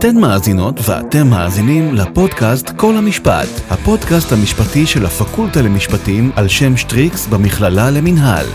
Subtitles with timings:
[0.00, 7.26] אתן מאזינות ואתם מאזינים לפודקאסט כל המשפט, הפודקאסט המשפטי של הפקולטה למשפטים על שם שטריקס
[7.26, 8.46] במכללה למינהל.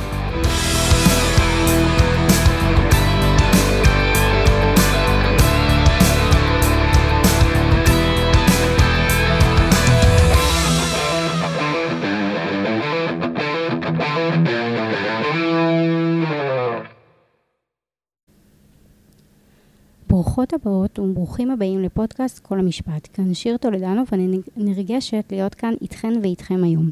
[20.45, 23.07] ברוכות הבאות וברוכים הבאים לפודקאסט כל המשפט.
[23.13, 26.89] כאן שיר טולדנו ואני נרגשת להיות כאן איתכן ואיתכם היום.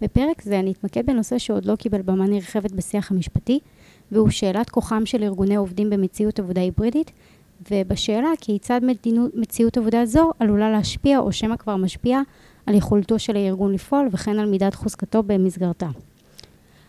[0.00, 3.58] בפרק זה אני אתמקד בנושא שעוד לא קיבל במה נרחבת בשיח המשפטי,
[4.12, 7.10] והוא שאלת כוחם של ארגוני עובדים במציאות עבודה היברידית,
[7.70, 12.20] ובשאלה כיצד מדינות, מציאות עבודה זו עלולה להשפיע או שמא כבר משפיע
[12.66, 15.88] על יכולתו של הארגון לפעול וכן על מידת חוזקתו במסגרתה.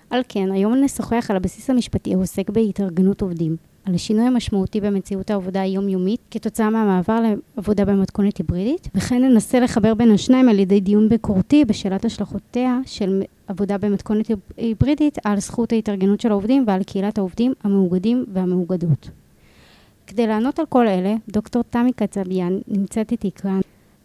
[0.10, 3.56] על כן, היום נשוחח על הבסיס המשפטי העוסק בהתארגנות עובדים,
[3.88, 7.20] על השינוי המשמעותי במציאות העבודה היומיומית כתוצאה מהמעבר
[7.56, 13.24] לעבודה במתכונת היברידית, וכן ננסה לחבר בין השניים על ידי דיון ביקורתי בשאלת השלכותיה של
[13.48, 19.10] עבודה במתכונת היברידית על זכות ההתארגנות של העובדים ועל קהילת העובדים המאוגדים והמאוגדות.
[20.08, 23.60] כדי לענות על כל אלה, דוקטור תמי קצביאן נמצאת איתי כאן.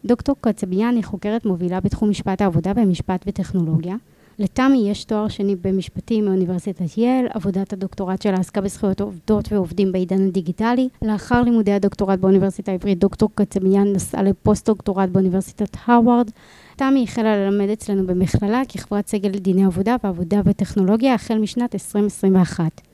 [0.05, 3.97] דוקטור קצביאן היא חוקרת מובילה בתחום משפט העבודה במשפט וטכנולוגיה.
[4.39, 10.27] לתמי יש תואר שני במשפטים מאוניברסיטת יל, עבודת הדוקטורט שלה עסקה בזכויות עובדות ועובדים בעידן
[10.27, 10.89] הדיגיטלי.
[11.03, 16.31] לאחר לימודי הדוקטורט באוניברסיטה העברית, דוקטור קצמיאן נסעה לפוסט דוקטורט באוניברסיטת הרווארד.
[16.77, 22.92] תמי החלה ללמד אצלנו במכללה כחברת סגל לדיני עבודה ועבודה וטכנולוגיה החל משנת 2021.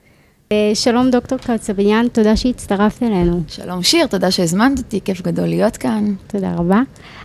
[0.52, 3.40] אה, שלום דוקטור קצביאן, תודה שהצטרפת אלינו.
[3.48, 6.14] שלום שיר, תודה שהזמנת אותי, כיף גדול להיות כאן.
[6.26, 6.80] תודה רבה.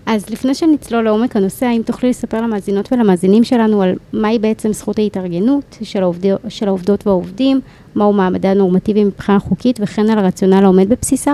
[0.05, 4.99] אז לפני שנצלול לעומק הנושא, האם תוכלי לספר למאזינות ולמאזינים שלנו על מהי בעצם זכות
[4.99, 7.61] ההתארגנות של, העובד, של העובדות והעובדים,
[7.95, 11.33] מהו מעמדה הנורמטיבי מבחינה חוקית וכן על הרציונל העומד בבסיסה?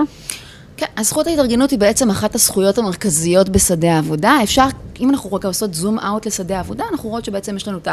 [0.80, 4.38] כן, הזכות ההתארגנות היא בעצם אחת הזכויות המרכזיות בשדה העבודה.
[4.42, 4.66] אפשר,
[5.00, 7.88] אם אנחנו רגע עושות זום אאוט לשדה העבודה, אנחנו רואות שבעצם יש לנו את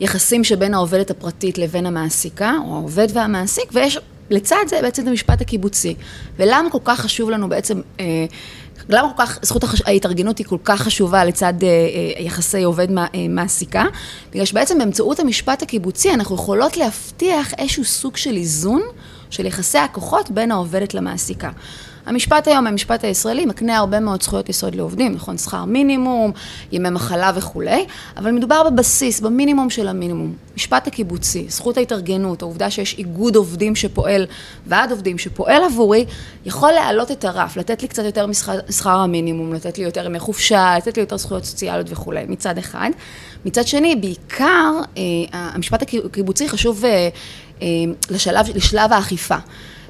[0.00, 3.98] היחסים שבין העובדת הפרטית לבין המעסיקה, או העובד והמעסיק, ויש
[4.30, 5.94] לצד זה בעצם את המשפט הקיבוצי.
[6.36, 7.80] ולמה כל כך חשוב לנו בעצם...
[8.00, 8.04] אה,
[8.88, 12.88] למה כל כך, זכות ההתארגנות היא כל כך חשובה לצד אה, אה, יחסי עובד
[13.28, 13.84] מעסיקה?
[14.30, 18.82] בגלל שבעצם באמצעות המשפט הקיבוצי אנחנו יכולות להבטיח איזשהו סוג של איזון
[19.30, 21.50] של יחסי הכוחות בין העובדת למעסיקה.
[22.06, 25.38] המשפט היום, המשפט הישראלי, מקנה הרבה מאוד זכויות יסוד לעובדים, נכון?
[25.38, 26.32] שכר מינימום,
[26.72, 27.84] ימי מחלה וכולי,
[28.16, 30.34] אבל מדובר בבסיס, במינימום של המינימום.
[30.56, 34.26] משפט הקיבוצי, זכות ההתארגנות, העובדה שיש איגוד עובדים שפועל,
[34.66, 36.04] ועד עובדים שפועל עבורי,
[36.44, 40.74] יכול להעלות את הרף, לתת לי קצת יותר משכר המינימום, לתת לי יותר ימי חופשה,
[40.76, 42.90] לתת לי יותר זכויות סוציאליות וכולי, מצד אחד.
[43.44, 45.02] מצד שני, בעיקר, אה,
[45.32, 47.08] המשפט הקיבוצי חשוב אה,
[47.62, 47.66] אה,
[48.10, 49.36] לשלב, לשלב האכיפה.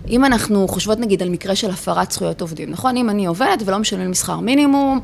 [0.09, 2.97] אם אנחנו חושבות נגיד על מקרה של הפרת זכויות עובדים, נכון?
[2.97, 5.01] אם אני עובדת ולא משלמים לי שכר מינימום,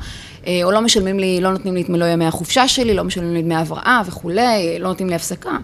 [0.47, 3.33] אה, או לא משלמים לי, לא נותנים לי את מלוא ימי החופשה שלי, לא משלמים
[3.33, 5.57] לי דמי הבראה וכולי, לא נותנים לי הפסקה.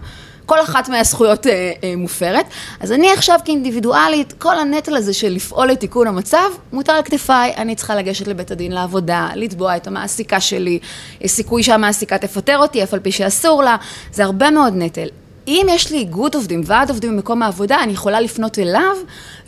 [0.46, 2.46] כל אחת מהזכויות אה, אה, מופרת.
[2.80, 7.52] אז אני עכשיו כאינדיבידואלית, כל הנטל הזה של לפעול לתיקון המצב, מוטל על כתפיי.
[7.56, 10.78] אני צריכה לגשת לבית הדין לעבודה, לתבוע את המעסיקה שלי,
[11.20, 13.76] יש סיכוי שהמעסיקה תפטר אותי, אף על פי שאסור לה,
[14.12, 15.08] זה הרבה מאוד נטל.
[15.48, 18.96] אם יש לי איגוד עובדים, ועד עובדים במקום העבודה, אני יכולה לפנות אליו,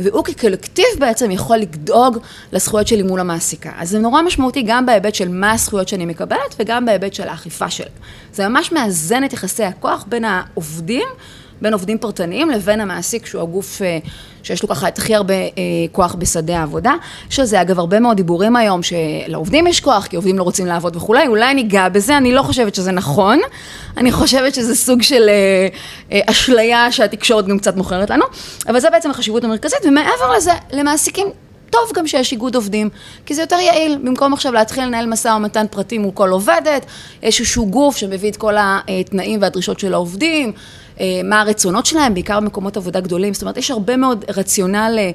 [0.00, 2.18] והוא כקולקטיב בעצם יכול לדאוג
[2.52, 3.72] לזכויות שלי מול המעסיקה.
[3.78, 7.70] אז זה נורא משמעותי גם בהיבט של מה הזכויות שאני מקבלת, וגם בהיבט של האכיפה
[7.70, 7.86] שלה.
[8.32, 11.08] זה ממש מאזן את יחסי הכוח בין העובדים
[11.60, 13.98] בין עובדים פרטניים לבין המעסיק, שהוא הגוף אה,
[14.42, 15.50] שיש לו ככה את הכי הרבה אה,
[15.92, 16.94] כוח בשדה העבודה.
[17.30, 20.66] יש על זה אגב הרבה מאוד דיבורים היום, שלעובדים יש כוח, כי עובדים לא רוצים
[20.66, 23.40] לעבוד וכולי, אולי ניגע בזה, אני לא חושבת שזה נכון,
[23.96, 25.28] אני חושבת שזה סוג של
[26.12, 28.24] אה, אשליה שהתקשורת גם קצת מוכרת לנו,
[28.68, 31.26] אבל זה בעצם החשיבות המרכזית, ומעבר לזה, למעסיקים
[31.70, 32.88] טוב גם שיש איגוד עובדים,
[33.26, 36.86] כי זה יותר יעיל, במקום עכשיו להתחיל לנהל משא ומתן פרטי מול כל עובדת,
[37.22, 40.52] יש איזשהו גוף שמביא את כל התנאים והדרישות של העובדים,
[41.00, 45.10] אה, מה הרצונות שלהם, בעיקר במקומות עבודה גדולים, זאת אומרת, יש הרבה מאוד רציונל אה,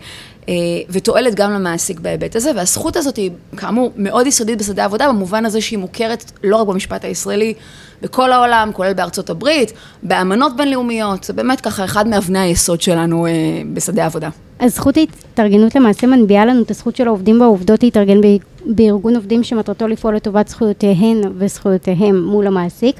[0.50, 0.54] אה,
[0.90, 5.62] ותועלת גם למעסיק בהיבט הזה, והזכות הזאת היא כאמור מאוד יסודית בשדה העבודה, במובן הזה
[5.62, 7.54] שהיא מוכרת לא רק במשפט הישראלי,
[8.02, 13.28] בכל העולם, כולל בארצות הברית, באמנות בינלאומיות, זה באמת ככה אחד מאבני היסוד שלנו
[13.74, 14.30] בשדה העבודה.
[14.60, 18.18] הזכות התארגנות למעשה מנביאה לנו את הזכות של העובדים והעובדות להתארגן
[18.66, 22.96] בארגון עובדים שמטרתו לפעול לטובת זכויותיהן וזכויותיהם מול המעסיק.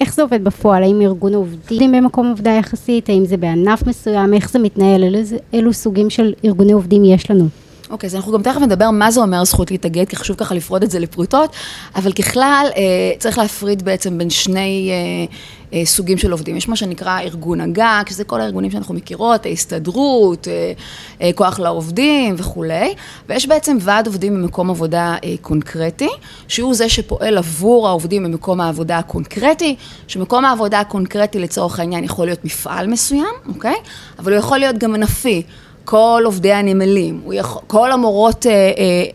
[0.00, 0.82] איך זה עובד בפועל?
[0.82, 3.08] האם ארגון עובדים במקום עבודה יחסית?
[3.08, 4.34] האם זה בענף מסוים?
[4.34, 5.04] איך זה מתנהל?
[5.04, 5.18] אילו,
[5.52, 7.44] אילו סוגים של ארגוני עובדים יש לנו?
[7.92, 10.82] אוקיי, אז אנחנו גם תכף נדבר מה זה אומר זכות להתאגד, כי חשוב ככה לפרוד
[10.82, 11.50] את זה לפרוטות,
[11.94, 12.82] אבל ככלל אה,
[13.18, 16.56] צריך להפריד בעצם בין שני אה, אה, סוגים של עובדים.
[16.56, 20.48] יש מה שנקרא ארגון הגג, שזה כל הארגונים שאנחנו מכירות, ההסתדרות,
[21.34, 22.94] כוח לעובדים וכולי,
[23.28, 26.10] ויש בעצם ועד עובדים במקום עבודה קונקרטי,
[26.48, 32.44] שהוא זה שפועל עבור העובדים במקום העבודה הקונקרטי, שמקום העבודה הקונקרטי לצורך העניין יכול להיות
[32.44, 33.76] מפעל מסוים, אוקיי?
[34.18, 35.42] אבל הוא יכול להיות גם ענפי.
[35.84, 38.64] כל עובדי הנמלים, יכול, כל המורות אה, אה,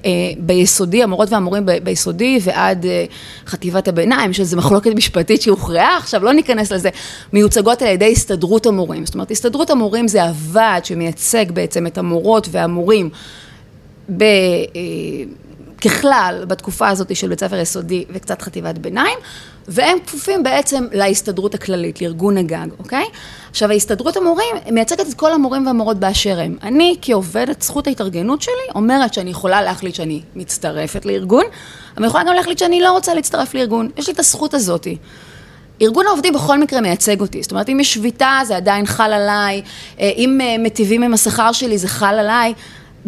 [0.06, 3.06] אה, ביסודי, המורות והמורים ב, ביסודי ועד אה,
[3.48, 6.90] חטיבת הביניים, יש איזו מחלוקת משפטית שהוכרעה, עכשיו לא ניכנס לזה,
[7.34, 9.06] מיוצגות על ידי הסתדרות המורים.
[9.06, 13.10] זאת אומרת, הסתדרות המורים זה הוועד שמייצג בעצם את המורות והמורים
[14.18, 14.24] ב...
[14.24, 14.28] אה,
[15.81, 19.18] ככלל בתקופה הזאת של בית ספר יסודי וקצת חטיבת ביניים,
[19.68, 23.06] והם כפופים בעצם להסתדרות הכללית, לארגון הגג, אוקיי?
[23.57, 26.57] עכשיו ההסתדרות המורים מייצגת את כל המורים והמורות באשר הם.
[26.63, 32.24] אני כעובדת, זכות ההתארגנות שלי אומרת שאני יכולה להחליט שאני מצטרפת לארגון, אבל אני יכולה
[32.24, 34.98] גם להחליט שאני לא רוצה להצטרף לארגון, יש לי את הזכות הזאתי.
[35.81, 39.62] ארגון העובדים בכל מקרה מייצג אותי, זאת אומרת אם יש שביתה זה עדיין חל עליי,
[40.00, 42.54] אה, אם אה, מטיבים עם השכר שלי זה חל עליי,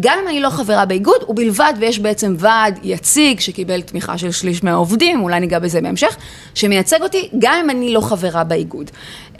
[0.00, 4.64] גם אם אני לא חברה באיגוד, ובלבד ויש בעצם ועד יציג שקיבל תמיכה של שליש
[4.64, 6.16] מהעובדים, אולי ניגע בזה בהמשך,
[6.54, 8.90] שמייצג אותי גם אם אני לא חברה באיגוד.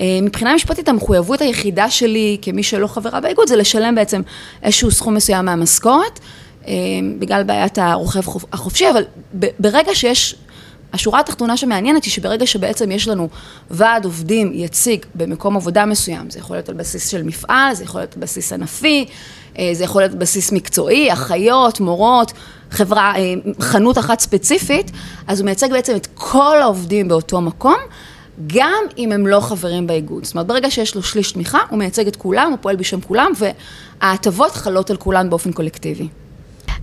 [0.01, 4.23] אה, מבחינה משפטית המחויבות היחידה שלי כמי שלא חברה באיגוד זה לשלם בעצם
[4.63, 6.21] איזשהו סכום מסוים מהמשכורת,
[6.67, 6.73] אה,
[7.19, 8.21] בגלל בעיית הרוכב
[8.53, 9.05] החופשי, אבל
[9.59, 10.37] ברגע שיש
[10.93, 13.29] השורה התחתונה שמעניינת היא שברגע שבעצם יש לנו
[13.71, 18.01] ועד עובדים יציג במקום עבודה מסוים, זה יכול להיות על בסיס של מפעל, זה יכול
[18.01, 19.07] להיות על בסיס ענפי,
[19.59, 22.33] אה, זה יכול להיות בסיס מקצועי, אחיות, מורות,
[22.71, 24.91] חברה, אה, חנות אחת ספציפית,
[25.27, 27.77] אז הוא מייצג בעצם את כל העובדים באותו מקום.
[28.47, 30.25] גם אם הם לא חברים באיגוד.
[30.25, 33.33] זאת אומרת, ברגע שיש לו שליש תמיכה, הוא מייצג את כולם, הוא פועל בשם כולם,
[34.01, 36.09] וההטבות חלות על כולן באופן קולקטיבי.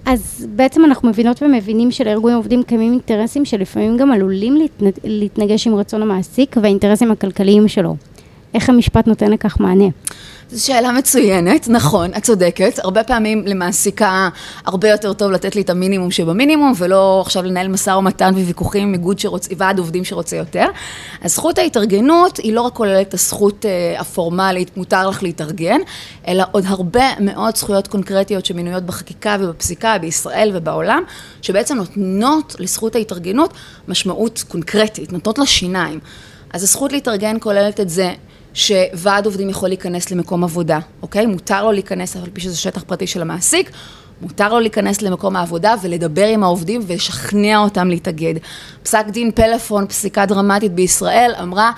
[0.06, 4.58] אז בעצם אנחנו מבינות ומבינים שלארגון עובדים קיימים אינטרסים שלפעמים גם עלולים
[5.04, 7.96] להתנגש עם רצון המעסיק והאינטרסים הכלכליים שלו.
[8.58, 9.86] איך המשפט נותן לכך מענה?
[10.52, 12.80] זו שאלה מצוינת, נכון, את צודקת.
[12.80, 14.30] הרבה פעמים למעסיקה
[14.66, 18.94] הרבה יותר טוב לתת לי את המינימום שבמינימום, ולא עכשיו לנהל משא ומתן וויכוחים עם
[18.94, 20.66] איגוד שרוצה, ועד עובדים שרוצה יותר.
[21.22, 25.80] אז זכות ההתארגנות היא לא רק כוללת את הזכות uh, הפורמלית, מותר לך להתארגן,
[26.28, 31.04] אלא עוד הרבה מאוד זכויות קונקרטיות שמנויות בחקיקה ובפסיקה בישראל ובעולם,
[31.42, 33.54] שבעצם נותנות לזכות ההתארגנות
[33.88, 36.00] משמעות קונקרטית, נותנות לה שיניים.
[36.54, 38.14] אז הזכות להתארגן כוללת את זה
[38.54, 41.26] שוועד עובדים יכול להיכנס למקום עבודה, אוקיי?
[41.26, 43.72] מותר לו להיכנס, אבל פי שזה שטח פרטי של המעסיק,
[44.22, 48.34] מותר לו להיכנס למקום העבודה ולדבר עם העובדים ולשכנע אותם להתאגד.
[48.84, 51.72] פסק דין פלאפון, פסיקה דרמטית בישראל, אמרה,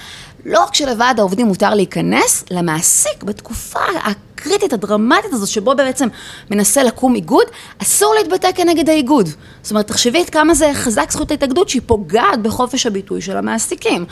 [0.45, 6.07] לא רק שלוועד העובדים מותר להיכנס, למעסיק בתקופה הקריטית, הדרמטית הזאת, שבו בעצם
[6.51, 7.45] מנסה לקום איגוד,
[7.81, 9.29] אסור להתבטא כנגד האיגוד.
[9.61, 14.05] זאת אומרת, תחשבי את כמה זה חזק זכות ההתאגדות שהיא פוגעת בחופש הביטוי של המעסיקים.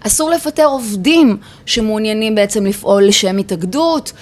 [0.00, 1.36] אסור לפטר עובדים
[1.66, 4.12] שמעוניינים בעצם לפעול לשם התאגדות.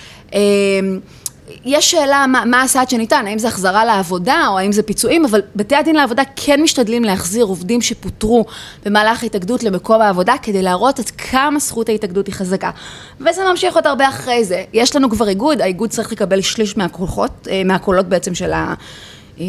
[1.64, 5.40] יש שאלה מה, מה הסעד שניתן, האם זה החזרה לעבודה או האם זה פיצויים, אבל
[5.56, 8.44] בתי הדין לעבודה כן משתדלים להחזיר עובדים שפוטרו
[8.84, 12.70] במהלך ההתאגדות למקום העבודה כדי להראות עד כמה זכות ההתאגדות היא חזקה.
[13.20, 14.64] וזה ממשיך עוד הרבה אחרי זה.
[14.72, 18.74] יש לנו כבר איגוד, האיגוד צריך לקבל שליש מהקולות, אה, מהקולות בעצם של ה...
[19.40, 19.44] אה,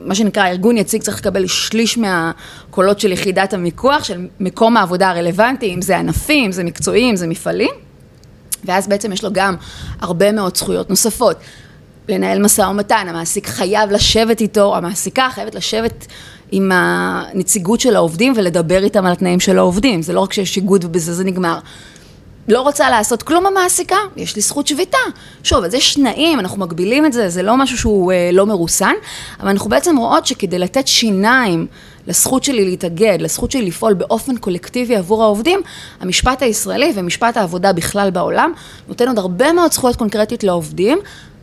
[0.00, 5.74] מה שנקרא ארגון יציג צריך לקבל שליש מהקולות של יחידת המיקוח, של מקום העבודה הרלוונטי,
[5.74, 7.87] אם זה ענפים, אם זה מקצועי, אם זה מפעלים.
[8.64, 9.56] ואז בעצם יש לו גם
[10.00, 11.36] הרבה מאוד זכויות נוספות.
[12.08, 16.06] לנהל משא ומתן, המעסיק חייב לשבת איתו, המעסיקה חייבת לשבת
[16.50, 20.84] עם הנציגות של העובדים ולדבר איתם על התנאים של העובדים, זה לא רק שיש איגוד
[20.84, 21.58] ובזה זה נגמר.
[22.48, 24.98] לא רוצה לעשות כלום המעסיקה, יש לי זכות שביתה.
[25.42, 28.92] שוב, אז יש תנאים, אנחנו מגבילים את זה, זה לא משהו שהוא אה, לא מרוסן,
[29.40, 31.66] אבל אנחנו בעצם רואות שכדי לתת שיניים
[32.08, 35.60] לזכות שלי להתאגד, לזכות שלי לפעול באופן קולקטיבי עבור העובדים,
[36.00, 38.52] המשפט הישראלי ומשפט העבודה בכלל בעולם
[38.88, 40.98] נותן עוד הרבה מאוד זכויות קונקרטיות לעובדים,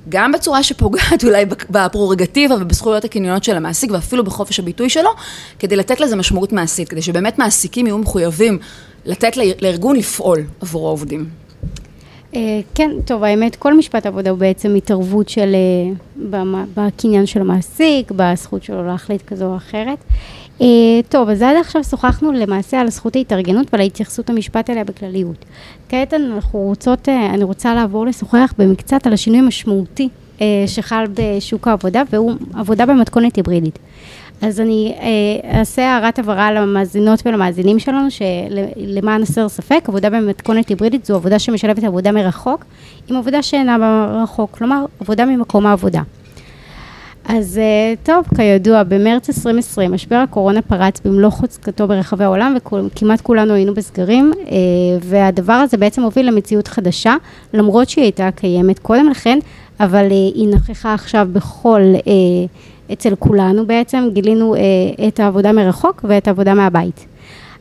[0.09, 5.09] גם בצורה שפוגעת אולי בפרורוגטיבה ובזכויות הקנייניות של המעסיק ואפילו בחופש הביטוי שלו,
[5.59, 8.59] כדי לתת לזה משמעות מעשית, כדי שבאמת מעסיקים יהיו מחויבים
[9.05, 11.29] לתת לארגון לפעול עבור העובדים.
[12.35, 16.41] אה, כן, טוב, האמת, כל משפט עבודה הוא בעצם התערבות של, אה,
[16.75, 19.97] בקניין של המעסיק, בזכות שלו להחליט כזו או אחרת.
[20.61, 20.67] אה,
[21.09, 25.45] טוב, אז עד עכשיו שוחחנו למעשה על זכות ההתארגנות ועל ההתייחסות המשפט אליה בכלליות.
[25.89, 30.09] כעת אנחנו רוצות, אני רוצה לעבור לשוחח במקצת על השינוי המשמעותי
[30.67, 33.79] שחל בשוק העבודה, והוא עבודה במתכונת היברידית.
[34.41, 41.05] אז אני אה, אעשה הערת הבהרה למאזינות ולמאזינים שלנו, שלמען הסר ספק, עבודה במתכונת היברידית
[41.05, 42.65] זו עבודה שמשלבת עבודה מרחוק
[43.07, 46.01] עם עבודה שאינה מרחוק, כלומר עבודה ממקום העבודה.
[47.27, 52.55] אז אה, טוב, כידוע, במרץ 2020 משבר הקורונה פרץ במלוא חוצקתו ברחבי העולם
[52.85, 54.55] וכמעט כולנו היינו בסגרים, אה,
[55.01, 57.15] והדבר הזה בעצם הוביל למציאות חדשה,
[57.53, 59.39] למרות שהיא הייתה קיימת קודם לכן,
[59.79, 61.81] אבל היא נכחה עכשיו בכל,
[62.93, 64.55] אצל כולנו בעצם, גילינו
[65.07, 67.14] את העבודה מרחוק ואת העבודה מהבית.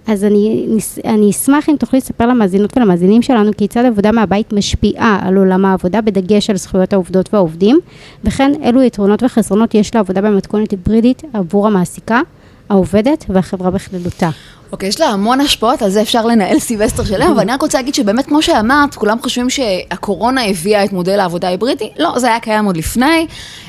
[0.06, 0.66] אז אני,
[1.04, 6.00] אני אשמח אם תוכלי לספר למאזינות ולמאזינים שלנו כיצד עבודה מהבית משפיעה על עולם העבודה,
[6.00, 7.80] בדגש על זכויות העובדות והעובדים,
[8.24, 12.20] וכן אילו יתרונות וחסרונות יש לעבודה במתכונת היברידית עבור המעסיקה,
[12.68, 14.30] העובדת והחברה בכללותה.
[14.74, 17.78] אוקיי, יש לה המון השפעות, על זה אפשר לנהל סילבסטר שלם, אבל אני רק רוצה
[17.78, 21.90] להגיד שבאמת, כמו שאמרת, כולם חושבים שהקורונה הביאה את מודל העבודה ההיברידי.
[21.98, 23.26] לא, זה היה קיים עוד לפני.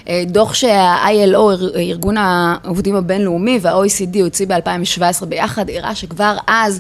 [0.10, 6.80] אה, דוח שה-ILO, ארגון העובדים הבינלאומי, וה-OECD הוציא ב-2017 ביחד, הראה שכבר אז...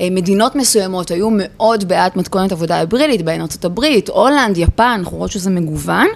[0.00, 5.30] אה, מדינות מסוימות היו מאוד בעד מתכונת עבודה היברידית, בהן ארה"ב, הולנד, יפן, אנחנו רואות
[5.30, 6.06] שזה מגוון.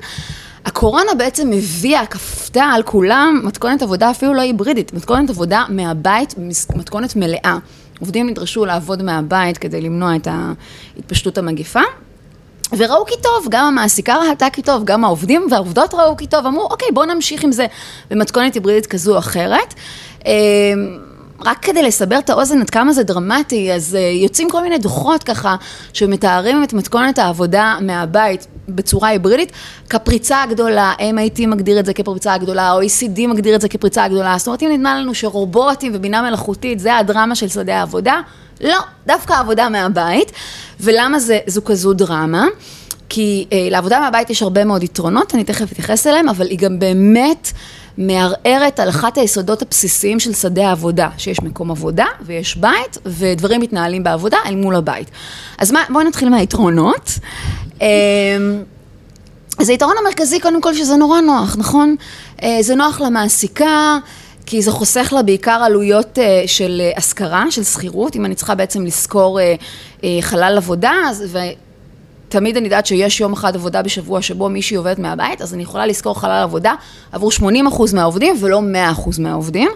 [0.64, 6.34] הקורונה בעצם הביאה, כפתה על כולם מתכונת עבודה אפילו לא היברידית, מתכונת עבודה מהבית,
[6.76, 7.58] מתכונת מלאה.
[8.00, 10.28] עובדים נדרשו לעבוד מהבית כדי למנוע את
[10.98, 11.80] התפשטות המגיפה.
[12.76, 16.62] וראו כי טוב, גם המעסיקה ראתה כי טוב, גם העובדים והעובדות ראו כי טוב, אמרו,
[16.62, 17.66] אוקיי, בואו נמשיך עם זה
[18.10, 19.74] במתכונת היברידית כזו או אחרת.
[20.26, 20.32] אמ,
[21.44, 25.22] רק כדי לסבר את האוזן עד כמה זה דרמטי, אז uh, יוצאים כל מיני דוחות
[25.22, 25.56] ככה,
[25.92, 29.52] שמתארים את מתכונת העבודה מהבית בצורה היברידית,
[29.90, 34.46] כפריצה הגדולה, MIT מגדיר את זה כפריצה הגדולה, ה-OECD מגדיר את זה כפריצה הגדולה, זאת
[34.46, 38.20] אומרת, אם נדמה לנו שרובוטים ובינה מלאכותית זה הדרמה של שדה העבודה,
[38.60, 40.32] לא, דווקא העבודה מהבית,
[40.80, 42.46] ולמה זה, זו כזו דרמה?
[43.08, 46.78] כי uh, לעבודה מהבית יש הרבה מאוד יתרונות, אני תכף אתייחס אליהם, אבל היא גם
[46.78, 47.52] באמת...
[47.98, 54.04] מערערת על אחת היסודות הבסיסיים של שדה העבודה, שיש מקום עבודה ויש בית, ודברים מתנהלים
[54.04, 55.10] בעבודה אל מול הבית.
[55.58, 57.10] אז מה, בואי נתחיל מהיתרונות.
[57.80, 57.86] אמ,
[59.58, 61.96] אז היתרון המרכזי, קודם כל, שזה נורא נוח, נכון?
[62.42, 63.98] אה, זה נוח למעסיקה.
[64.46, 68.54] כי זה חוסך לה בעיקר עלויות אה, של אה, השכרה, של שכירות, אם אני צריכה
[68.54, 69.40] בעצם לשכור
[70.20, 70.92] חלל עבודה,
[72.34, 75.86] תמיד אני יודעת שיש יום אחד עבודה בשבוע שבו מישהי עובדת מהבית, אז אני יכולה
[75.86, 76.74] לשכור חלל עבודה
[77.12, 77.42] עבור 80%
[77.94, 78.60] מהעובדים ולא
[78.96, 79.70] 100% מהעובדים.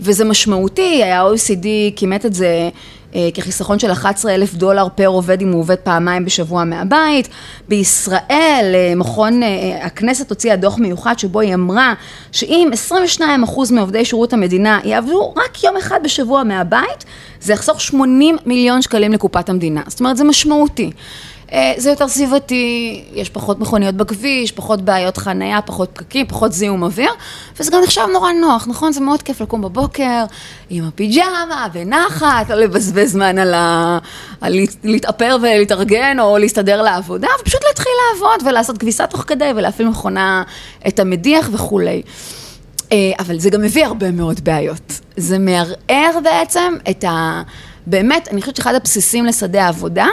[0.00, 2.68] וזה משמעותי, ה-OECD כימת את זה
[3.14, 7.28] אה, כחיסכון של 11 אלף דולר פר עובד אם הוא עובד פעמיים בשבוע מהבית.
[7.68, 11.94] בישראל, אה, מכון, אה, הכנסת הוציאה דוח מיוחד שבו היא אמרה
[12.32, 17.04] שאם 22 אחוז מעובדי שירות המדינה יעבדו רק יום אחד בשבוע מהבית,
[17.40, 19.82] זה יחסוך 80 מיליון שקלים לקופת המדינה.
[19.86, 20.90] זאת אומרת, זה משמעותי.
[21.54, 26.82] אה, זה יותר סביבתי, יש פחות מכוניות בכביש, פחות בעיות חנייה, פחות פקקים, פחות זיהום
[26.82, 27.10] אוויר,
[27.58, 28.92] וזה גם נחשב נורא נוח, נכון?
[28.92, 30.24] זה מאוד כיף לקום בבוקר
[30.70, 33.98] עם הפיג'מה ונחת, לא לבזבז זמן על, ה...
[34.40, 40.42] על להתאפר ולהתארגן או להסתדר לעבודה, ופשוט להתחיל לעבוד ולעשות כביסה תוך כדי ולהפעיל מכונה
[40.88, 42.02] את המדיח וכולי.
[42.92, 45.00] אה, אבל זה גם מביא הרבה מאוד בעיות.
[45.16, 47.42] זה מערער בעצם את ה...
[47.86, 50.06] באמת, אני חושבת שאחד הבסיסים לשדה העבודה,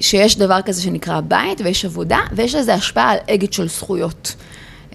[0.00, 4.34] שיש דבר כזה שנקרא בית ויש עבודה ויש לזה השפעה על אגד של זכויות.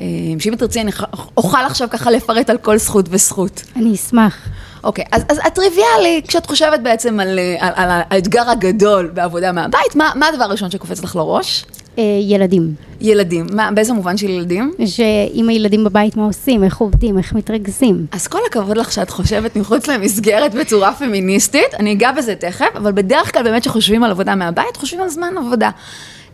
[0.01, 0.05] אה,
[0.39, 0.91] שאם תרצי, אני
[1.37, 3.63] אוכל עכשיו ככה לפרט על כל זכות וזכות.
[3.75, 4.37] אני אשמח.
[4.83, 9.95] אוקיי, אז, אז הטריוויאלי, כשאת חושבת בעצם על, אה, על, על האתגר הגדול בעבודה מהבית,
[9.95, 11.65] מה, מה הדבר הראשון שקופץ לך לראש?
[11.99, 12.73] אה, ילדים.
[13.01, 14.73] ילדים, מה, באיזה מובן של ילדים?
[14.85, 18.05] שאם הילדים בבית, מה עושים, איך עובדים, איך מתרכזים.
[18.11, 22.91] אז כל הכבוד לך שאת חושבת מחוץ למסגרת בצורה פמיניסטית, אני אגע בזה תכף, אבל
[22.91, 25.69] בדרך כלל באמת כשחושבים על עבודה מהבית, חושבים על זמן עבודה.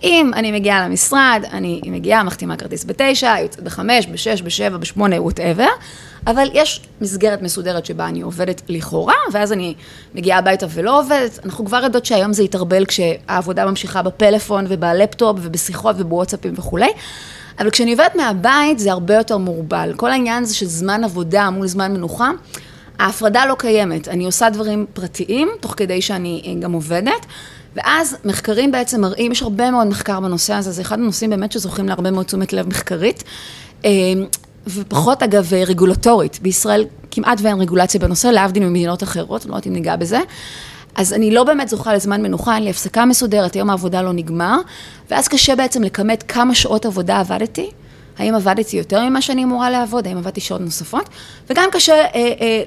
[0.04, 5.68] אם אני מגיעה למשרד, אני מגיעה, מחתימה כרטיס בתשע, יוצאת בחמש, בשש, בשבע, בשמונה, whatever,
[6.28, 9.74] אבל יש מסגרת מסודרת שבה אני עובדת לכאורה, ואז אני
[10.16, 11.40] מגיעה הביתה ולא עובדת.
[11.46, 16.90] אנחנו כבר יודעות שהיום זה יתערבל כשהעבודה ממשיכה בפלאפון ובלפטופ ובשיחות ובוואטסאפים וכולי.
[17.60, 19.94] אבל כשאני עובדת מהבית זה הרבה יותר מעורבל.
[19.96, 22.32] כל העניין הזה של זמן עבודה מול זמן מנוחה,
[23.00, 24.08] ההפרדה לא קיימת.
[24.08, 27.26] אני עושה דברים פרטיים, תוך כדי שאני גם עובדת.
[27.76, 31.88] ואז מחקרים בעצם מראים, יש הרבה מאוד מחקר בנושא הזה, זה אחד הנושאים באמת שזוכים
[31.88, 33.24] להרבה מאוד תשומת לב מחקרית.
[33.86, 33.92] אה,
[34.68, 39.74] ופחות אגב רגולטורית, בישראל כמעט ואין רגולציה בנושא, להבדיל ממדינות אחרות, אני לא יודעת אם
[39.74, 40.20] ניגע בזה.
[40.96, 44.58] אז אני לא באמת זוכה לזמן מנוחה, אין לי הפסקה מסודרת, היום העבודה לא נגמר,
[45.12, 47.72] ואז קשה בעצם לכמת כמה שעות עבודה עבדתי,
[48.18, 51.10] האם עבדתי יותר ממה שאני אמורה לעבוד, האם עבדתי שעות נוספות,
[51.50, 52.64] וגם קשה אה, אה,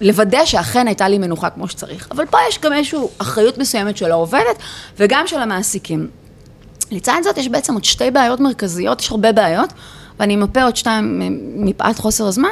[0.00, 2.08] לוודא שאכן הייתה לי מנוחה כמו שצריך.
[2.10, 4.58] אבל פה יש גם איזושהי אחריות מסוימת של העובדת
[4.98, 6.08] וגם של המעסיקים.
[6.90, 9.72] לצד זאת יש בעצם עוד שתי בעיות מרכזיות, יש הרבה בעיות,
[10.20, 11.22] ואני אמפה עוד שתיים
[11.56, 12.48] מפאת חוסר הזמן,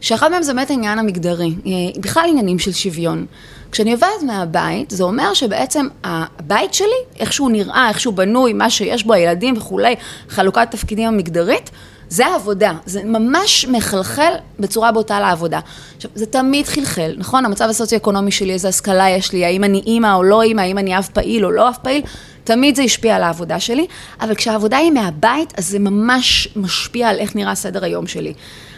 [0.00, 1.70] שאחד מהם זה באמת העניין המגדרי, אה,
[2.00, 3.26] בכלל עניינים של שוויון.
[3.72, 8.70] כשאני עובדת מהבית, זה אומר שבעצם הבית שלי, איך שהוא נראה, איך שהוא בנוי, מה
[8.70, 9.94] שיש בו, הילדים וכולי,
[10.28, 11.70] חלוקת תפקידים המגדרית,
[12.12, 15.60] זה העבודה, זה ממש מחלחל בצורה בוטה לעבודה.
[15.96, 17.44] עכשיו, זה תמיד חלחל, נכון?
[17.44, 20.98] המצב הסוציו-אקונומי שלי, איזה השכלה יש לי, האם אני אימא או לא אימא, האם אני
[20.98, 22.02] אב פעיל או לא אב פעיל,
[22.44, 23.86] תמיד זה השפיע על העבודה שלי,
[24.20, 28.32] אבל כשהעבודה היא מהבית, אז זה ממש משפיע על איך נראה סדר היום שלי.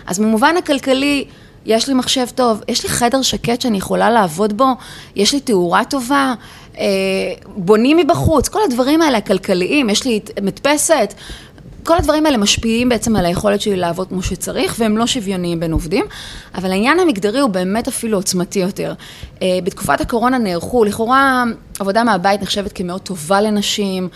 [0.06, 1.24] אז במובן הכלכלי,
[1.66, 4.66] יש לי מחשב טוב, יש לי חדר שקט שאני יכולה לעבוד בו,
[5.16, 6.34] יש לי תאורה טובה,
[6.78, 6.84] אה,
[7.46, 11.14] בונים מבחוץ, כל הדברים האלה הכלכליים, יש לי מדפסת,
[11.84, 15.72] כל הדברים האלה משפיעים בעצם על היכולת שלי לעבוד כמו שצריך, והם לא שוויוניים בין
[15.72, 16.04] עובדים,
[16.54, 18.94] אבל העניין המגדרי הוא באמת אפילו עוצמתי יותר.
[19.42, 21.44] אה, בתקופת הקורונה נערכו, לכאורה
[21.80, 24.08] עבודה מהבית נחשבת כמאוד טובה לנשים,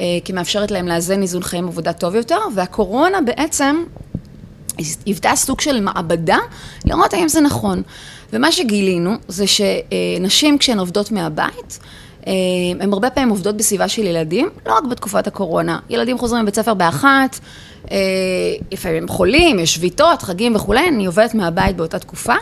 [0.00, 3.84] אה, כמאפשרת להם לאזן איזון חיים עבודה טוב יותר, והקורונה בעצם
[5.06, 6.38] היוותה סוג של מעבדה
[6.84, 7.82] לראות האם זה נכון.
[8.32, 11.78] ומה שגילינו זה שנשים כשהן עובדות מהבית,
[12.80, 15.78] הן הרבה פעמים עובדות בסביבה של ילדים, לא רק בתקופת הקורונה.
[15.90, 17.38] ילדים חוזרים מבית ספר באחת,
[17.90, 17.96] אה,
[18.72, 22.34] לפעמים הם חולים, יש שביתות, חגים וכולי, אני עובדת מהבית באותה תקופה.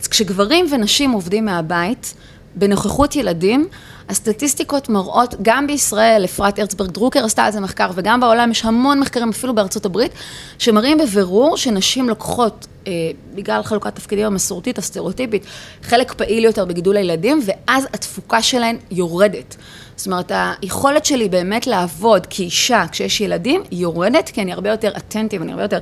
[0.00, 2.14] אז כשגברים ונשים עובדים מהבית,
[2.56, 3.68] בנוכחות ילדים,
[4.08, 9.00] הסטטיסטיקות מראות, גם בישראל, אפרת ארצברג דרוקר עשתה על זה מחקר, וגם בעולם יש המון
[9.00, 10.12] מחקרים, אפילו בארצות הברית,
[10.58, 12.92] שמראים בבירור שנשים לוקחות, אה,
[13.34, 15.46] בגלל חלוקת תפקידים המסורתית, הסטריאוטיפית,
[15.82, 19.56] חלק פעיל יותר בגידול הילדים, ואז התפוקה שלהן יורדת.
[19.96, 20.32] זאת אומרת,
[20.62, 25.50] היכולת שלי באמת לעבוד כאישה כשיש ילדים, היא יורדת, כי אני הרבה יותר אטנטיב, אני
[25.50, 25.78] הרבה יותר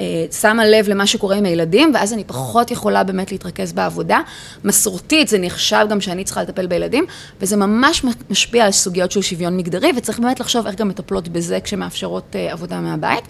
[0.00, 4.20] אה, שמה לב למה שקורה עם הילדים, ואז אני פחות יכולה באמת להתרכז בעבודה.
[4.64, 7.04] מסורתית, זה נחשב גם שאני צריכה לטפל בילדים,
[7.40, 11.58] וזה ממש משפיע על סוגיות של שוויון מגדרי, וצריך באמת לחשוב איך גם מטפלות בזה
[11.60, 13.24] כשמאפשרות אה, עבודה מהבית.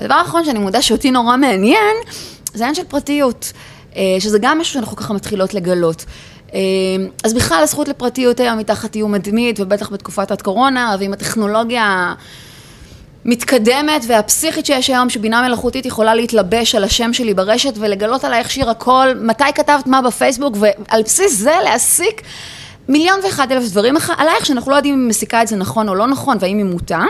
[0.00, 1.96] ודבר אחרון שאני מודה שאותי נורא מעניין,
[2.54, 3.52] זה עניין של פרטיות,
[3.96, 6.04] אה, שזה גם משהו שאנחנו ככה מתחילות לגלות.
[6.54, 6.60] אה,
[7.24, 12.14] אז בכלל הזכות לפרטיות היום היא תחת איום מתמיד, ובטח בתקופת הקורונה, ועם הטכנולוגיה
[13.24, 18.70] מתקדמת והפסיכית שיש היום, שבינה מלאכותית יכולה להתלבש על השם שלי ברשת ולגלות עלייך שיר
[18.70, 22.22] הכל, מתי כתבת מה בפייסבוק, ועל בסיס זה להסיק
[22.88, 25.94] מיליון ואחד אלף דברים עלייך, שאנחנו לא יודעים אם היא מסיקה את זה נכון או
[25.94, 27.04] לא נכון, והאם היא מוטה.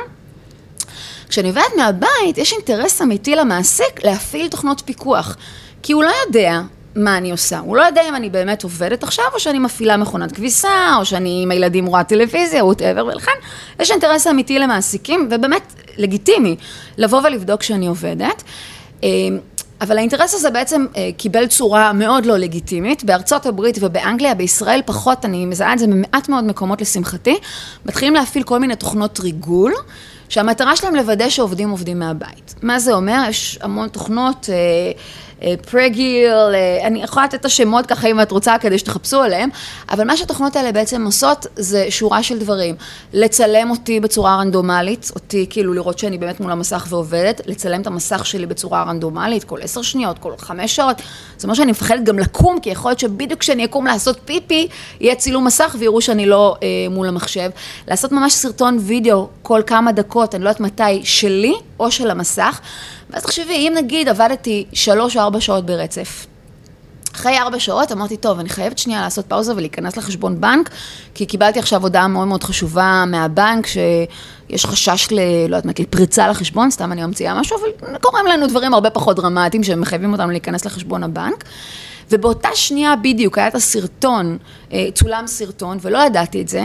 [1.28, 5.36] כשאני עובדת מהבית, יש אינטרס אמיתי למעסיק להפעיל תוכנות פיקוח,
[5.82, 6.60] כי הוא לא יודע
[6.96, 7.58] מה אני עושה.
[7.58, 11.40] הוא לא יודע אם אני באמת עובדת עכשיו, או שאני מפעילה מכונת כביסה, או שאני
[11.42, 13.32] עם הילדים רואה טלוויזיה, ווטאבר, ולכן
[13.80, 16.56] יש אינטרס אמיתי למעסיקים, ובאמת לגיטימי,
[16.98, 18.42] לבוא ולבדוק שאני עובדת.
[19.04, 19.08] אה,
[19.80, 23.04] אבל האינטרס הזה בעצם אה, קיבל צורה מאוד לא לגיטימית.
[23.04, 27.38] בארצות הברית ובאנגליה, בישראל פחות, אני מזהה את זה במעט מאוד מקומות לשמחתי,
[27.86, 29.72] מתחילים להפעיל כל מיני תוכנות ריגול.
[30.32, 32.54] שהמטרה שלהם לוודא שעובדים עובדים מהבית.
[32.62, 33.22] מה זה אומר?
[33.28, 34.56] יש המון תוכנות, אה,
[35.44, 39.50] אה, אני יכולה לתת את השמות ככה אם את רוצה כדי שתחפשו עליהם,
[39.90, 42.74] אבל מה שהתוכנות האלה בעצם עושות זה שורה של דברים.
[43.12, 48.26] לצלם אותי בצורה רנדומלית, אותי כאילו לראות שאני באמת מול המסך ועובדת, לצלם את המסך
[48.26, 51.02] שלי בצורה רנדומלית, כל עשר שניות, כל חמש שעות.
[51.36, 54.68] זאת אומרת שאני מפחדת גם לקום, כי יכול להיות שבדיוק כשאני אקום לעשות פיפי,
[55.00, 57.50] יהיה צילום מסך ויראו שאני לא אה, מול המחשב.
[57.88, 62.60] לעשות ממש סרטון וידאו כל כמה דקות, אני לא יודעת מתי, שלי או של המסך.
[63.12, 66.26] ואז תחשבי, אם נגיד עבדתי שלוש או ארבע שעות ברצף,
[67.14, 70.70] אחרי ארבע שעות אמרתי, טוב, אני חייבת שנייה לעשות פאוזה ולהיכנס לחשבון בנק,
[71.14, 75.16] כי קיבלתי עכשיו הודעה מאוד מאוד חשובה מהבנק, שיש חשש ל...
[75.48, 79.16] לא יודעת מה, לפריצה לחשבון, סתם אני ממציאה משהו, אבל קורים לנו דברים הרבה פחות
[79.16, 81.44] דרמטיים שמחייבים אותנו להיכנס לחשבון הבנק.
[82.10, 84.38] ובאותה שנייה בדיוק היה את הסרטון,
[84.72, 86.64] אה, צולם סרטון, ולא ידעתי את זה.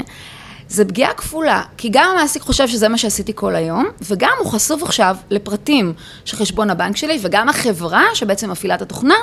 [0.69, 4.83] זה פגיעה כפולה, כי גם המעסיק חושב שזה מה שעשיתי כל היום, וגם הוא חשוף
[4.83, 5.93] עכשיו לפרטים
[6.25, 9.15] של חשבון הבנק שלי, וגם החברה שבעצם מפעילה את התוכנה,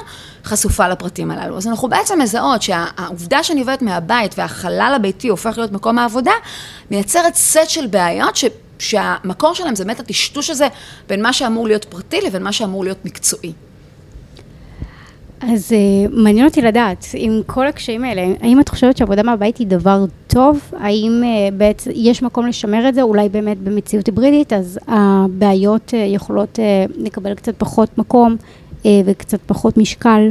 [0.45, 1.57] חשופה לפרטים הללו.
[1.57, 6.33] אז אנחנו בעצם מזהות שהעובדה שאני עובדת מהבית והחלל הביתי הופך להיות מקום העבודה,
[6.91, 8.45] מייצרת סט של בעיות ש...
[8.79, 10.69] שהמקור שלהם זה באמת הטשטוש הזה
[11.09, 13.53] בין מה שאמור להיות פרטי לבין מה שאמור להיות מקצועי.
[15.53, 19.67] אז uh, מעניין אותי לדעת, עם כל הקשיים האלה, האם את חושבת שעבודה מהבית היא
[19.67, 20.61] דבר טוב?
[20.79, 23.03] האם uh, בעצם יש מקום לשמר את זה?
[23.03, 28.37] אולי באמת במציאות היברידית, אז הבעיות uh, יכולות uh, לקבל קצת פחות מקום
[28.83, 30.31] uh, וקצת פחות משקל,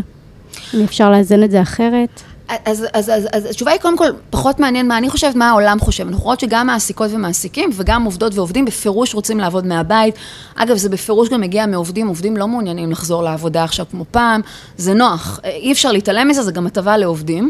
[0.73, 2.21] אם אפשר לאזן את זה אחרת?
[2.47, 5.79] אז, אז, אז, אז התשובה היא קודם כל, פחות מעניין מה אני חושבת, מה העולם
[5.79, 6.08] חושב.
[6.08, 10.15] אנחנו רואות שגם מעסיקות ומעסיקים, וגם עובדות ועובדים, בפירוש רוצים לעבוד מהבית.
[10.56, 14.41] אגב, זה בפירוש גם מגיע מעובדים, עובדים לא מעוניינים לחזור לעבודה עכשיו כמו פעם,
[14.77, 17.49] זה נוח, אי אפשר להתעלם מזה, זה גם הטבה לעובדים.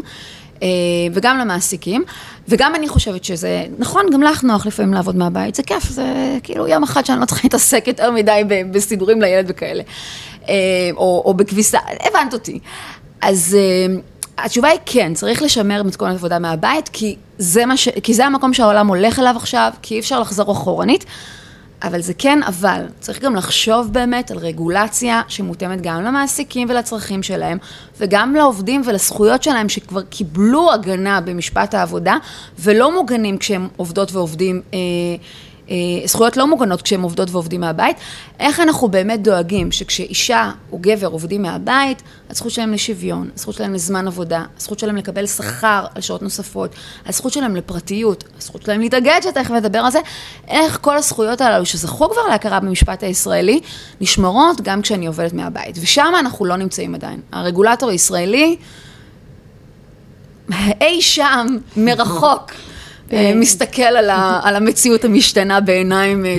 [0.62, 0.68] אה,
[1.12, 2.04] וגם למעסיקים,
[2.48, 6.68] וגם אני חושבת שזה, נכון, גם לך נוח לפעמים לעבוד מהבית, זה כיף, זה כאילו
[6.68, 9.82] יום אחד שאני לא צריכה להתעסק יותר מדי בסידורים לילד וכאלה,
[10.48, 10.54] אה,
[10.96, 12.58] או, או בכביסה, הבנת אותי.
[13.20, 13.56] אז...
[14.38, 17.88] התשובה היא כן, צריך לשמר מתכונת עבודה מהבית, כי זה, ש...
[17.88, 21.04] כי זה המקום שהעולם הולך אליו עכשיו, כי אי אפשר לחזור אחורנית.
[21.82, 27.58] אבל זה כן אבל, צריך גם לחשוב באמת על רגולציה שמותאמת גם למעסיקים ולצרכים שלהם,
[28.00, 32.16] וגם לעובדים ולזכויות שלהם שכבר קיבלו הגנה במשפט העבודה,
[32.58, 34.78] ולא מוגנים כשהם עובדות ועובדים אה,
[36.04, 37.96] זכויות לא מוגנות כשהם עובדות ועובדים מהבית,
[38.40, 44.06] איך אנחנו באמת דואגים שכשאישה או גבר עובדים מהבית, הזכות שלהם לשוויון, הזכות שלהם לזמן
[44.06, 46.74] עבודה, הזכות שלהם לקבל שכר על שעות נוספות,
[47.06, 49.98] הזכות שלהם לפרטיות, הזכות שלהם להתאגד, שתכף נדבר על זה,
[50.48, 53.60] איך כל הזכויות הללו שזכו כבר להכרה במשפט הישראלי,
[54.00, 55.78] נשמרות גם כשאני עובדת מהבית.
[55.80, 57.20] ושם אנחנו לא נמצאים עדיין.
[57.32, 58.56] הרגולטור הישראלי,
[60.80, 61.46] אי שם,
[61.76, 62.52] מרחוק.
[63.12, 66.36] אה, מסתכל על, ה, על המציאות המשתנה בעיניים, אה,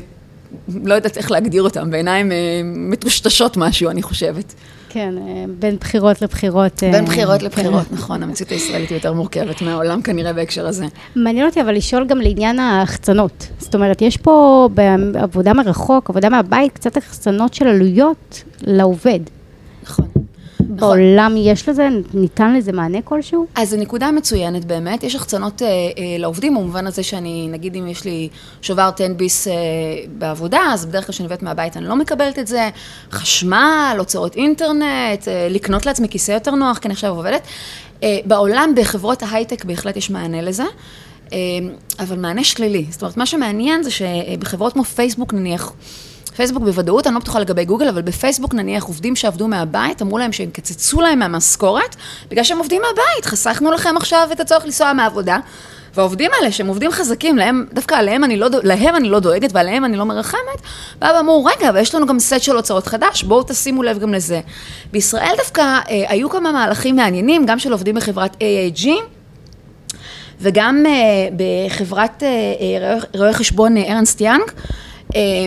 [0.84, 4.54] לא יודעת איך להגדיר אותם, בעיניים אה, מטושטשות משהו, אני חושבת.
[4.90, 5.16] כן,
[5.60, 6.84] בין בחירות לבחירות.
[6.92, 7.46] בין בחירות כן.
[7.46, 10.86] לבחירות, נכון, המציאות הישראלית היא יותר מורכבת מהעולם כנראה בהקשר הזה.
[11.16, 13.48] מעניין אותי אבל לשאול גם לעניין ההחצנות.
[13.60, 19.20] זאת אומרת, יש פה בעבודה מרחוק, עבודה מהבית, קצת החצנות של עלויות לעובד.
[19.84, 20.25] נכון.
[20.70, 20.78] נכון.
[20.78, 23.46] בעולם יש לזה, ניתן לזה מענה כלשהו?
[23.56, 25.72] אז זו נקודה מצוינת באמת, יש החצנות אה, אה,
[26.20, 28.30] לעובדים, במובן הזה שאני, נגיד אם יש לי
[28.62, 29.54] שובר 10 ביס אה,
[30.18, 32.70] בעבודה, אז בדרך כלל כשאני עובדת מהבית אני לא מקבלת את זה,
[33.12, 37.42] חשמל, הוצאות אינטרנט, אה, לקנות לעצמי כיסא יותר נוח, כי אני עכשיו עובדת.
[38.04, 40.64] אה, בעולם, בחברות ההייטק בהחלט יש מענה לזה.
[41.34, 41.38] אה,
[42.00, 42.86] אבל מענה שלילי.
[42.90, 45.72] זאת אומרת, מה שמעניין זה שבחברות כמו פייסבוק נניח,
[46.36, 50.32] פייסבוק בוודאות, אני לא בטוחה לגבי גוגל, אבל בפייסבוק נניח עובדים שעבדו מהבית, אמרו להם
[50.32, 51.96] שהם קצצו להם מהמשכורת,
[52.30, 55.38] בגלל שהם עובדים מהבית, חסכנו לכם עכשיו את הצורך לנסוע מהעבודה.
[55.94, 59.86] והעובדים האלה, שהם עובדים חזקים, להם, דווקא עליהם אני לא, להם אני לא דואגת ועליהם
[59.86, 60.62] אני לא מרחמת,
[61.00, 64.14] באו ואמרו, רגע, אבל יש לנו גם סט של הוצאות חדש, בואו תשימו לב גם
[64.14, 64.42] לזה.
[64.92, 68.88] בישראל דווקא אה, היו כמה מהלכים מעניינים, גם של עובדים בחברת AAG,
[70.42, 74.52] וגם אה, בחברת אה, אה, רואי חשבון ארנסט יאנג,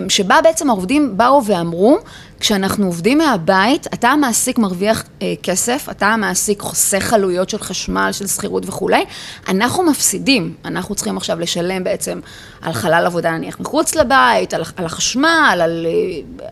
[0.09, 1.99] שבה בעצם העובדים באו ואמרו,
[2.40, 8.27] כשאנחנו עובדים מהבית, אתה המעסיק מרוויח אה, כסף, אתה המעסיק חוסך עלויות של חשמל, של
[8.27, 9.05] שכירות וכולי,
[9.49, 12.21] אנחנו מפסידים, אנחנו צריכים עכשיו לשלם בעצם
[12.62, 16.47] על חלל עבודה נניח מחוץ לבית, על, על החשמל, על אה,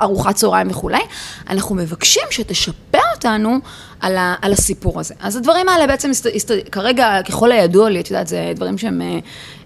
[0.00, 1.02] ארוחת צהריים וכולי,
[1.50, 3.58] אנחנו מבקשים שתשפה אותנו
[4.00, 5.14] על, ה, על הסיפור הזה.
[5.20, 9.02] אז הדברים האלה בעצם, הסת, הסת, כרגע, ככל הידוע לי, את יודעת, זה דברים שהם
[9.02, 9.18] אה,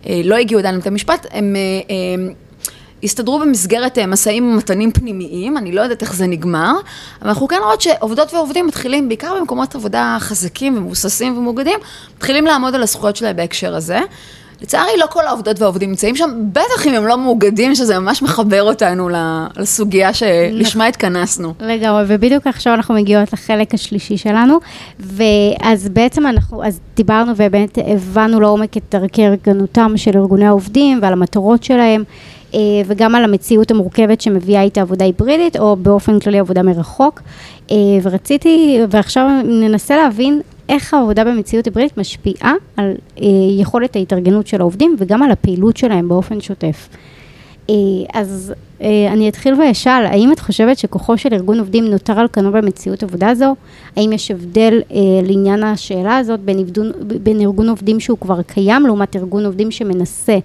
[0.07, 1.57] אה, לא הגיעו עדיין לבית המשפט, הם...
[1.57, 2.42] אה, אה,
[3.05, 6.73] הסתדרו במסגרת אה, משאים ומתנים פנימיים, אני לא יודעת איך זה נגמר,
[7.23, 11.79] אבל אנחנו כן רואות שעובדות ועובדים מתחילים, בעיקר במקומות עבודה חזקים ומבוססים ומאוגדים,
[12.17, 14.01] מתחילים לעמוד על הזכויות שלהם בהקשר הזה.
[14.63, 18.63] לצערי לא כל העובדות והעובדים נמצאים שם, בטח אם הם לא מאוגדים, שזה ממש מחבר
[18.63, 19.09] אותנו
[19.57, 21.55] לסוגיה שלשמה התכנסנו.
[21.61, 24.59] לגמרי, ובדיוק עכשיו אנחנו מגיעות לחלק השלישי שלנו,
[25.01, 31.13] ואז בעצם אנחנו, אז דיברנו ובאמת הבנו לעומק את דרכי ארגנותם של ארגוני העובדים ועל
[31.13, 32.05] המטרות שלהם.
[32.55, 37.21] אה, וגם על המציאות המורכבת שמביאה איתה עבודה היברידית, או באופן כללי עבודה מרחוק.
[37.71, 43.27] אה, ורציתי, ועכשיו ננסה להבין איך העבודה במציאות היברידית משפיעה על אה,
[43.59, 46.89] יכולת ההתארגנות של העובדים וגם על הפעילות שלהם באופן שוטף.
[48.15, 48.55] אז
[49.13, 53.35] אני אתחיל ואשאל, האם את חושבת שכוחו של ארגון עובדים נותר על כנו במציאות עבודה
[53.35, 53.55] זו?
[53.97, 54.81] האם יש הבדל
[55.23, 60.33] לעניין השאלה הזאת בין, עבדון, בין ארגון עובדים שהוא כבר קיים לעומת ארגון עובדים שמנסה
[60.33, 60.39] אה,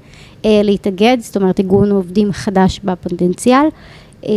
[0.45, 3.65] להתאגד, זאת אומרת ארגון עובדים חדש בפוטנציאל.
[4.25, 4.31] אה,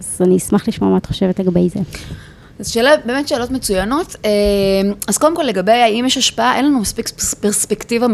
[0.00, 1.80] אז אני אשמח לשמוע מה את חושבת לגבי זה.
[2.58, 4.16] אז שאלה, באמת שאלות מצוינות.
[4.24, 4.30] אה,
[5.08, 7.08] אז קודם כל לגבי האם יש השפעה, אין לנו מספיק
[7.40, 8.06] פרספקטיבה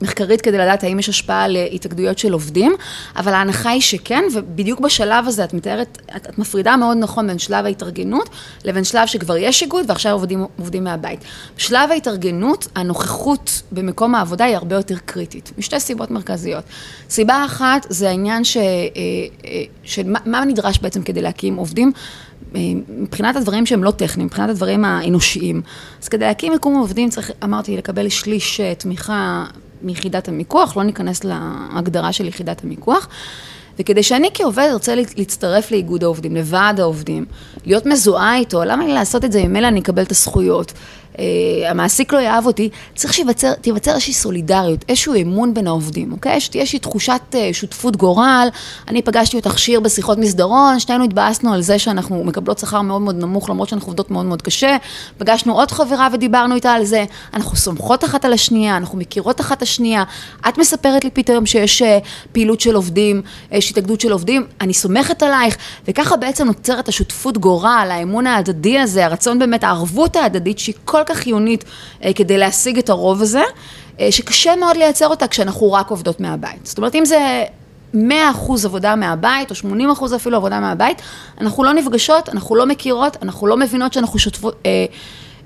[0.00, 2.72] מחקרית כדי לדעת האם יש השפעה על התאגדויות של עובדים,
[3.16, 7.38] אבל ההנחה היא שכן, ובדיוק בשלב הזה את מתארת, את, את מפרידה מאוד נכון בין
[7.38, 8.28] שלב ההתארגנות
[8.64, 11.20] לבין שלב שכבר יש איגוד ועכשיו עובדים, עובדים מהבית.
[11.56, 16.64] בשלב ההתארגנות, הנוכחות במקום העבודה היא הרבה יותר קריטית, משתי סיבות מרכזיות.
[17.10, 18.62] סיבה אחת זה העניין ש, אה,
[19.44, 21.92] אה, של מה, מה נדרש בעצם כדי להקים עובדים.
[22.88, 25.62] מבחינת הדברים שהם לא טכניים, מבחינת הדברים האנושיים.
[26.02, 29.44] אז כדי להקים יקום עובדים צריך, אמרתי, לקבל שליש אה, תמיכה
[29.82, 33.08] מיחידת המיקוח, לא ניכנס להגדרה של יחידת המיקוח.
[33.78, 37.24] וכדי שאני כעובד ארצה להצטרף לאיגוד העובדים, לוועד העובדים,
[37.66, 40.72] להיות מזוהה איתו, למה לי לעשות את זה, ממילא אני אקבל את הזכויות.
[41.18, 46.40] אה, המעסיק לא יאהב אותי, צריך שתיווצר איזושהי סולידריות, איזשהו אמון בין העובדים, אוקיי?
[46.40, 48.48] שתהיה איזושהי תחושת אה, שותפות גורל,
[48.88, 53.16] אני פגשתי אותך שיר בשיחות מסדרון, שנינו התבאסנו על זה שאנחנו מקבלות שכר מאוד מאוד
[53.16, 54.76] נמוך, למרות שאנחנו עובדות מאוד מאוד קשה,
[55.18, 59.62] פגשנו עוד חברה ודיברנו איתה על זה, אנחנו סומכות אחת על השנייה, אנחנו מכירות אחת
[59.62, 60.04] את השנייה,
[60.48, 61.98] את מספרת לי פתאום שיש אה,
[62.32, 63.22] פעילות של עובדים,
[63.52, 65.56] יש התאגדות של עובדים, אני סומכת עלייך,
[65.88, 71.14] וככה בעצם נוצרת השותפות גורל, האמון ההדדי הזה, הרצון באמת, הערבות ההדדית שהיא כל כל
[71.14, 71.64] כך חיונית
[72.04, 73.42] אה, כדי להשיג את הרוב הזה,
[74.00, 76.66] אה, שקשה מאוד לייצר אותה כשאנחנו רק עובדות מהבית.
[76.66, 77.44] זאת אומרת, אם זה
[77.94, 81.02] 100 אחוז עבודה מהבית, או 80 אחוז אפילו עבודה מהבית,
[81.40, 84.84] אנחנו לא נפגשות, אנחנו לא מכירות, אנחנו לא מבינות שאנחנו שותפות, אה,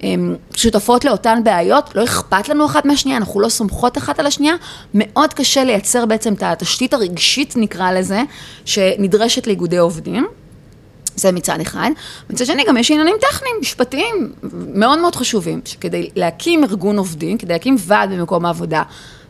[0.03, 0.15] אה,
[0.57, 4.55] שותפות לאותן בעיות, לא אכפת לנו אחת מהשנייה, אנחנו לא סומכות אחת על השנייה,
[4.95, 8.23] מאוד קשה לייצר בעצם את התשתית הרגשית, נקרא לזה,
[8.65, 10.27] שנדרשת לאיגודי עובדים.
[11.17, 11.91] זה מצד אחד.
[12.31, 14.33] מצד שני, גם יש עניינים טכניים, משפטיים,
[14.75, 18.83] מאוד מאוד חשובים, שכדי להקים ארגון עובדים, כדי להקים ועד במקום העבודה,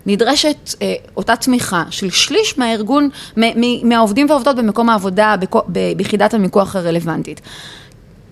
[0.06, 3.08] נדרשת אה, אותה תמיכה של שליש מהארגון,
[3.82, 5.34] מהעובדים והעובדות במקום העבודה,
[5.68, 7.40] ביחידת המיקוח הרלוונטית.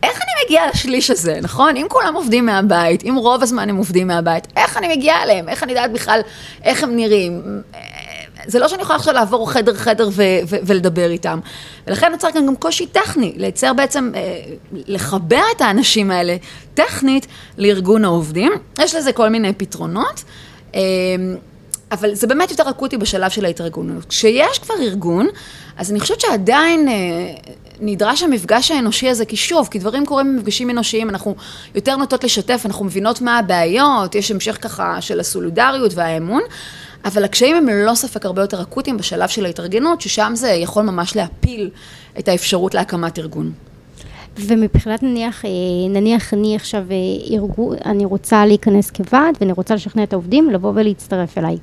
[0.03, 1.77] איך אני מגיעה לשליש הזה, נכון?
[1.77, 5.49] אם כולם עובדים מהבית, אם רוב הזמן הם עובדים מהבית, איך אני מגיעה אליהם?
[5.49, 6.21] איך אני יודעת בכלל
[6.65, 7.43] איך הם נראים?
[8.47, 11.41] זה לא שאני יכולה עכשיו לעבור חדר-חדר ו- ו- ולדבר איתם.
[11.87, 14.41] ולכן נוצר כאן גם קושי טכני, לייצר בעצם, אה,
[14.73, 16.37] לחבר את האנשים האלה
[16.75, 17.27] טכנית
[17.59, 18.53] לארגון העובדים.
[18.81, 20.25] יש לזה כל מיני פתרונות.
[20.75, 20.81] אה,
[21.93, 24.05] אבל זה באמת יותר אקוטי בשלב של ההתארגנות.
[24.05, 25.29] כשיש כבר ארגון,
[25.77, 26.95] אז אני חושבת שעדיין אה,
[27.81, 31.35] נדרש המפגש האנושי הזה, כי שוב, כי דברים קורים במפגשים אנושיים, אנחנו
[31.75, 36.43] יותר נוטות לשתף, אנחנו מבינות מה הבעיות, יש המשך ככה של הסולידריות והאמון,
[37.05, 41.17] אבל הקשיים הם ללא ספק הרבה יותר אקוטיים בשלב של ההתארגנות, ששם זה יכול ממש
[41.17, 41.71] להפיל
[42.19, 43.53] את האפשרות להקמת ארגון.
[44.37, 45.51] ומבחינת נניח, אה,
[45.89, 50.73] נניח אני עכשיו אה, ארגון, אני רוצה להיכנס כוועד ואני רוצה לשכנע את העובדים לבוא
[50.75, 51.57] ולהצטרף אליי.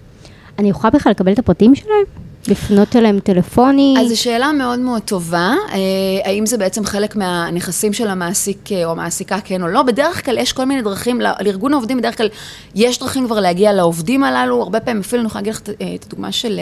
[0.60, 2.31] אני יכולה בכלל לקבל את הפרטים שלהם?
[2.48, 3.96] לפנות אליהם טלפוני?
[4.00, 5.78] אז זו שאלה מאוד מאוד טובה, אה,
[6.24, 9.84] האם זה בעצם חלק מהנכסים של המעסיק אה, או המעסיקה, כן או לא.
[9.84, 12.30] בדרך כלל יש כל מיני דרכים, לארגון העובדים בדרך כלל
[12.76, 16.06] יש דרכים כבר להגיע לעובדים הללו, הרבה פעמים אפילו אני יכולה להגיד לך אה, את
[16.08, 16.60] הדוגמה של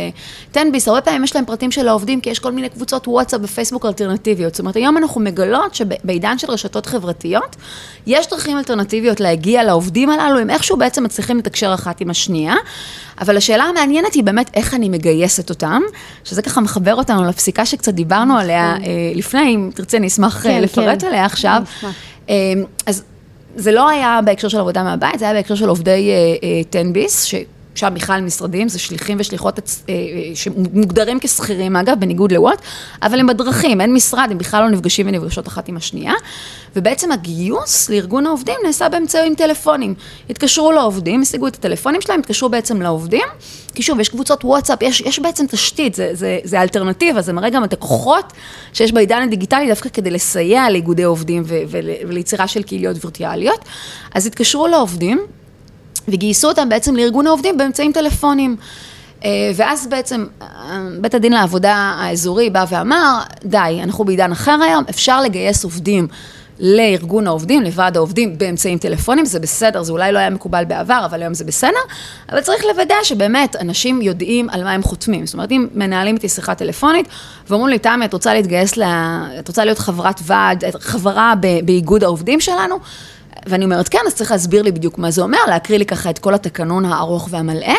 [0.52, 3.86] תן-ביס, הרבה פעמים יש להם פרטים של העובדים, כי יש כל מיני קבוצות וואטסאפ ופייסבוק
[3.86, 4.56] אלטרנטיביות.
[4.56, 7.56] זאת אומרת, היום אנחנו מגלות שבעידן של רשתות חברתיות,
[8.08, 12.56] יש דרכים אלטרנטיביות להגיע לעובדים הללו, הם איכשהו בעצם מצליחים לתקשר אחת עם השנייה.
[13.22, 15.82] אבל השאלה המעניינת היא באמת איך אני מגייסת אותם,
[16.24, 20.52] שזה ככה מחבר אותנו לפסיקה שקצת דיברנו עליה אה, לפני, אם תרצה אני אשמח אה,
[20.52, 21.08] כן, לפרט כן.
[21.08, 21.62] עליה עכשיו.
[22.30, 22.54] אה,
[22.86, 23.04] אז
[23.56, 26.12] זה לא היה בהקשר של עבודה מהבית, זה היה בהקשר של עובדי
[26.70, 27.24] תן ביס,
[27.76, 32.62] שם בכלל משרדים, זה שליחים ושליחות אה, אה, שמוגדרים כשכירים אגב, בניגוד לוואט,
[33.02, 36.14] אבל הם בדרכים, אין משרד, הם בכלל לא נפגשים ונפגשות אחת עם השנייה,
[36.76, 39.94] ובעצם הגיוס לארגון העובדים נעשה באמצעים טלפונים.
[40.30, 43.26] התקשרו לעובדים, השיגו את הטלפונים שלהם, התקשרו בעצם לעובדים,
[43.76, 47.50] כי שוב, יש קבוצות וואטסאפ, יש, יש בעצם תשתית, זה, זה, זה אלטרנטיבה, זה מראה
[47.50, 48.34] גם את הכוחות
[48.74, 51.44] שיש בעידן הדיגיטלי דווקא כדי לסייע לאיגודי עובדים
[52.08, 53.66] וליצירה של קהיליות וירטואליות.
[54.16, 55.20] אז התקשרו לעובדים,
[56.12, 58.56] וגייסו אותם בעצם לארגון העובדים באמצעים טלפונים.
[59.26, 60.48] אה, ואז בעצם אה,
[61.02, 66.08] בית הדין לעבודה האזורי בא ואמר, די, אנחנו בעידן אחר היום, אפשר לגייס עובדים
[66.60, 71.22] לארגון העובדים, לוועד העובדים באמצעים טלפונים, זה בסדר, זה אולי לא היה מקובל בעבר, אבל
[71.22, 71.80] היום זה בסדר,
[72.30, 75.26] אבל צריך לוודא שבאמת אנשים יודעים על מה הם חותמים.
[75.26, 77.08] זאת אומרת, אם מנהלים איתי שיחה טלפונית,
[77.50, 78.84] ואומרים לי, תמי, את רוצה להתגייס, ל...
[79.40, 82.80] את רוצה להיות חברת ועד, חברה באיגוד העובדים שלנו,
[83.46, 86.20] ואני אומרת, כן, אז צריך להסביר לי בדיוק מה זה אומר, להקריא לי ככה את
[86.20, 87.74] כל התקנון הארוך והמלא.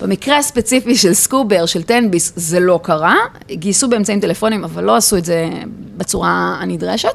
[0.00, 3.16] במקרה הספציפי של סקובר, של תנביס, זה לא קרה.
[3.50, 5.48] גייסו באמצעים טלפונים, אבל לא עשו את זה
[5.96, 7.14] בצורה הנדרשת.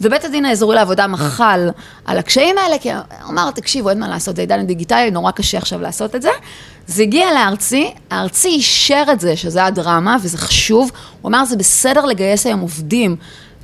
[0.00, 1.68] ובית הדין האזורי לעבודה מחל
[2.04, 5.58] על הקשיים האלה, כי הוא אמר, תקשיבו, אין מה לעשות, זה עידן הדיגיטלי, נורא קשה
[5.58, 6.30] עכשיו לעשות את זה.
[6.86, 10.90] זה הגיע לארצי, הארצי אישר את זה, שזה הדרמה, וזה חשוב.
[11.20, 13.16] הוא אמר, זה בסדר לגייס היום עובדים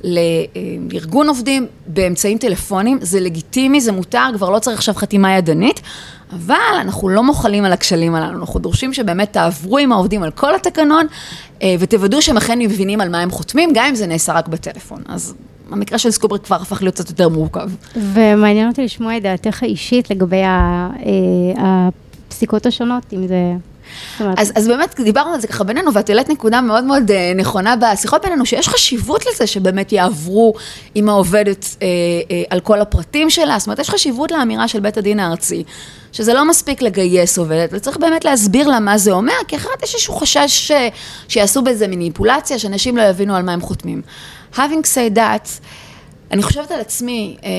[0.03, 5.81] לארגון עובדים באמצעים טלפונים, זה לגיטימי, זה מותר, כבר לא צריך עכשיו חתימה ידנית,
[6.31, 10.55] אבל אנחנו לא מוחלים על הכשלים הללו, אנחנו דורשים שבאמת תעברו עם העובדים על כל
[10.55, 11.05] התקנון,
[11.61, 15.01] אה, ותוודאו שהם אכן מבינים על מה הם חותמים, גם אם זה נעשה רק בטלפון.
[15.07, 15.33] אז
[15.71, 17.69] המקרה של סקובר כבר הפך להיות קצת יותר מורכב.
[17.95, 20.87] ומעניין אותי לשמוע את דעתך האישית לגבי אה,
[21.57, 23.53] הפסיקות השונות, אם זה...
[24.37, 27.75] אז, אז באמת דיברנו על זה ככה בינינו, ואת העלית נקודה מאוד מאוד אה, נכונה
[27.75, 30.53] בשיחות בינינו, שיש חשיבות לזה שבאמת יעברו
[30.95, 31.87] עם העובדת אה,
[32.31, 35.63] אה, על כל הפרטים שלה, זאת אומרת, יש חשיבות לאמירה של בית הדין הארצי,
[36.11, 39.93] שזה לא מספיק לגייס עובדת, וצריך באמת להסביר לה מה זה אומר, כי אחרת יש
[39.93, 40.71] איזשהו חשש ש,
[41.27, 44.01] שיעשו בזה מניפולציה, שאנשים לא יבינו על מה הם חותמים.
[44.53, 45.49] Having said that,
[46.31, 47.49] אני חושבת על עצמי, אה,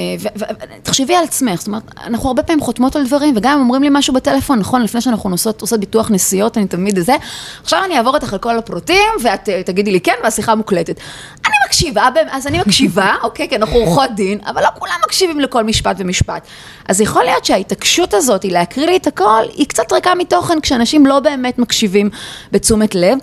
[0.78, 3.88] ותחשבי על עצמך, זאת אומרת, אנחנו הרבה פעמים חותמות על דברים, וגם אם אומרים לי
[3.92, 7.16] משהו בטלפון, נכון, לפני שאנחנו נוסעות, עושות ביטוח נסיעות, אני תמיד זה,
[7.62, 11.00] עכשיו אני אעבור איתך על כל הפרטים, ואת אה, תגידי לי כן, והשיחה מוקלטת.
[11.46, 15.64] אני מקשיבה, אז אני מקשיבה, אוקיי, כי אנחנו עורכות דין, אבל לא כולם מקשיבים לכל
[15.64, 16.46] משפט ומשפט.
[16.88, 21.06] אז יכול להיות שההתעקשות הזאת, היא להקריא לי את הכל, היא קצת ריקה מתוכן, כשאנשים
[21.06, 22.10] לא באמת מקשיבים
[22.52, 23.18] בתשומת לב.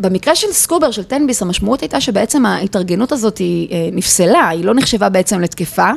[0.00, 4.74] במקרה של סקובר, של תנביס, המשמעות הייתה שבעצם ההתארגנות הזאת היא אה, נפסלה, היא לא
[4.74, 5.90] נחשבה בעצם לתקפה.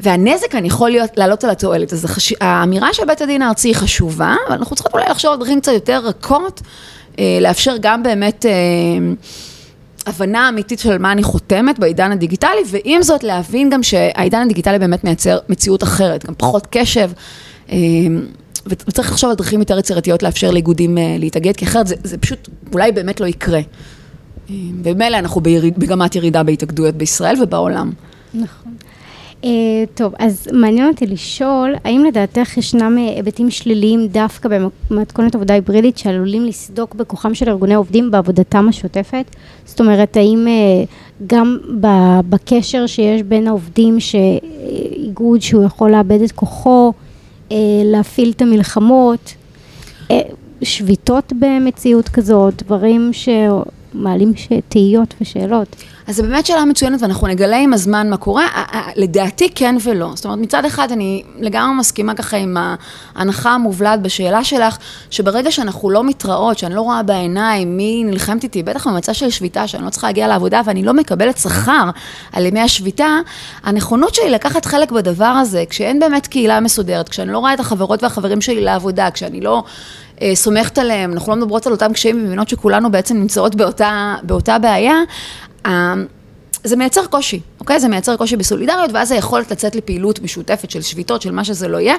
[0.00, 1.92] והנזק כאן יכול להיות, לעלות על התועלת.
[1.92, 2.34] אז החש...
[2.40, 5.72] האמירה של בית הדין הארצי היא חשובה, אבל אנחנו צריכות אולי לחשוב על דרכים קצת
[5.72, 6.60] יותר רכות
[7.18, 8.52] אה, לאפשר גם באמת אה,
[10.06, 15.04] הבנה אמיתית של מה אני חותמת בעידן הדיגיטלי, ועם זאת להבין גם שהעידן הדיגיטלי באמת
[15.04, 17.10] מייצר מציאות אחרת, גם פחות קשב.
[17.70, 17.76] אה,
[18.68, 22.92] וצריך לחשוב על דרכים יותר יצירתיות לאפשר לאיגודים להתאגד, כי אחרת זה, זה פשוט אולי
[22.92, 23.60] באמת לא יקרה.
[24.82, 27.90] ומילא אנחנו במגמת ירידה בהתאגדויות בישראל ובעולם.
[28.34, 28.72] נכון.
[29.42, 29.46] Uh,
[29.94, 34.48] טוב, אז מעניין אותי לשאול, האם לדעתך ישנם אה, היבטים שליליים דווקא
[34.90, 39.24] במתכונת עבודה היברידית שעלולים לסדוק בכוחם של ארגוני עובדים בעבודתם השוטפת?
[39.64, 40.88] זאת אומרת, האם uh,
[41.26, 41.58] גם
[42.28, 46.92] בקשר שיש בין העובדים, שאיגוד שהוא יכול לאבד את כוחו,
[47.84, 49.34] להפעיל את המלחמות,
[50.08, 50.12] uh,
[50.62, 53.28] שביתות במציאות כזאת, דברים ש...
[53.94, 54.32] מעלים
[54.68, 55.76] תהיות ושאלות.
[56.08, 58.46] אז זו באמת שאלה מצוינת, ואנחנו נגלה עם הזמן מה קורה.
[58.96, 60.10] לדעתי כן ולא.
[60.14, 62.56] זאת אומרת, מצד אחד אני לגמרי מסכימה ככה עם
[63.16, 64.78] ההנחה המובלעת בשאלה שלך,
[65.10, 69.68] שברגע שאנחנו לא מתראות, שאני לא רואה בעיניים מי נלחמת איתי, בטח במצע של שביתה,
[69.68, 71.90] שאני לא צריכה להגיע לעבודה ואני לא מקבלת שכר
[72.32, 73.16] על ימי השביתה,
[73.62, 78.02] הנכונות שלי לקחת חלק בדבר הזה, כשאין באמת קהילה מסודרת, כשאני לא רואה את החברות
[78.02, 79.62] והחברים שלי לעבודה, כשאני לא...
[80.22, 84.58] אה, סומכת עליהם, אנחנו לא מדברות על אותם קשיים ומבינות שכולנו בעצם נמצאות באותה, באותה
[84.58, 84.94] בעיה,
[86.64, 87.80] זה מייצר קושי, אוקיי?
[87.80, 91.78] זה מייצר קושי בסולידריות, ואז היכולת לצאת לפעילות משותפת של שביתות, של מה שזה לא
[91.78, 91.96] יהיה,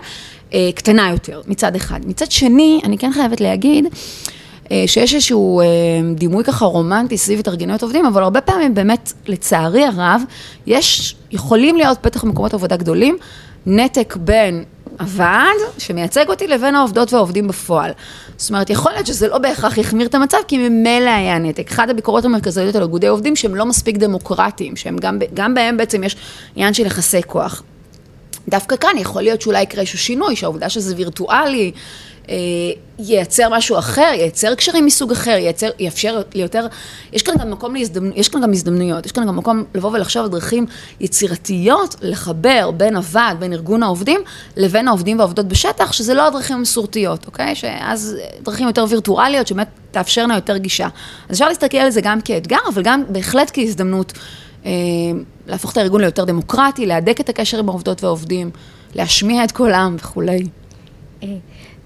[0.54, 2.00] אה, קטנה יותר, מצד אחד.
[2.06, 3.86] מצד שני, אני כן חייבת להגיד,
[4.88, 5.62] שיש איזשהו
[6.16, 10.22] דימוי ככה רומנטי סביב התארגנויות עובדים, אבל הרבה פעמים באמת, לצערי הרב,
[10.68, 13.18] יש, יכולים להיות, בטח במקומות עבודה גדולים,
[13.66, 14.64] נתק בין
[15.00, 17.92] הוועד שמייצג אותי לבין העובדות והעובדים בפועל.
[18.38, 21.72] זאת אומרת, יכול להיות שזה לא בהכרח יחמיר את המצב, כי ממילא היה נתק.
[21.72, 26.04] אחת הביקורות המרכזיות על איגודי עובדים שהם לא מספיק דמוקרטיים, שהם גם, גם בהם בעצם
[26.04, 26.16] יש
[26.56, 27.64] עניין של יחסי כוח.
[28.50, 31.72] דווקא כאן יכול להיות שאולי יקרה איזשהו שינוי, שהעובדה שזה וירטואלי,
[33.00, 36.68] ייצר משהו אחר, ייצר קשרים מסוג אחר, ייצר, יאפשר ליותר,
[37.14, 40.24] יש כאן גם מקום להזדמנויות, יש כאן גם הזדמנויות, יש כאן גם מקום לבוא ולחשוב
[40.24, 40.66] על דרכים
[41.00, 44.22] יצירתיות לחבר בין הוועד, בין ארגון העובדים,
[44.58, 47.56] לבין העובדים והעובדות בשטח, שזה לא הדרכים המסורתיות, אוקיי?
[47.56, 50.88] שאז דרכים יותר וירטואליות, שבאמת תאפשרנה יותר גישה.
[51.30, 54.14] אז אפשר להסתכל על זה גם כאתגר, אבל גם בהחלט כהזדמנות
[54.66, 54.72] אה,
[55.48, 58.52] להפוך את הארגון ליותר דמוקרטי, להדק את הקשר עם העובדות והעובדים,
[58.96, 60.44] להשמיע את קולם וכולי.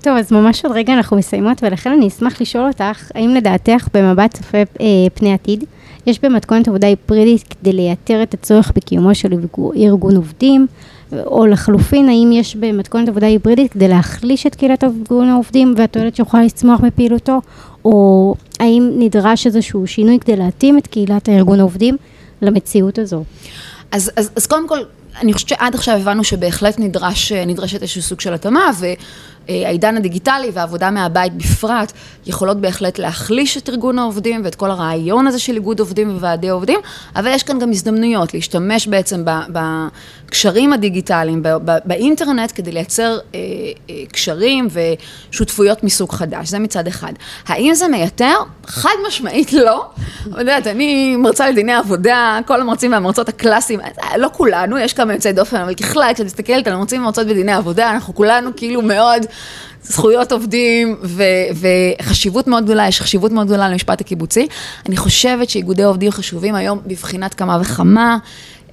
[0.03, 3.87] אה, טוב, אז ממש עוד רגע אנחנו מסיימות, ולכן אני אשמח לשאול אותך, האם לדעתך
[3.93, 5.63] במבט צופה אה, פני עתיד,
[6.05, 9.33] יש במתכונת עבודה היפרידית כדי לייתר את הצורך בקיומו של
[9.75, 10.67] ארגון עובדים,
[11.25, 16.43] או לחלופין, האם יש במתכונת עבודה היברידית כדי להחליש את קהילת ארגון העובדים והתועלת שיכולה
[16.43, 17.41] לצמוח מפעילותו,
[17.85, 21.97] או האם נדרש איזשהו שינוי כדי להתאים את קהילת הארגון העובדים
[22.41, 23.23] למציאות הזו?
[23.91, 24.79] אז, אז, אז קודם כל,
[25.21, 28.85] אני חושבת שעד עכשיו הבנו שבהחלט נדרש, נדרשת איזשהו סוג של התאמה, ו...
[29.49, 31.91] אה, העידן הדיגיטלי והעבודה מהבית בפרט
[32.25, 36.79] יכולות בהחלט להחליש את ארגון העובדים ואת כל הרעיון הזה של איגוד עובדים וועדי עובדים,
[37.15, 41.43] אבל יש כאן גם הזדמנויות להשתמש בעצם בקשרים הדיגיטליים,
[41.85, 43.39] באינטרנט, כדי לייצר אה,
[43.89, 44.67] אה, קשרים
[45.31, 47.13] ושותפויות מסוג חדש, זה מצד אחד.
[47.47, 48.35] האם זה מייתר?
[48.65, 49.85] חד משמעית לא.
[50.31, 53.79] את יודעת, אני מרצה לדיני עבודה, כל המרצים והמרצות הקלאסיים,
[54.17, 57.91] לא כולנו, יש כמה יוצאי דופן, אבל ככלל, כשאת מסתכלת על המרצים ומרצות בדיני עבודה,
[57.91, 59.25] אנחנו כולנו כאילו מאוד...
[59.83, 61.23] זכויות עובדים ו,
[62.01, 64.47] וחשיבות מאוד גדולה, יש חשיבות מאוד גדולה למשפט הקיבוצי.
[64.85, 68.17] אני חושבת שאיגודי עובדים חשובים היום בבחינת כמה וכמה.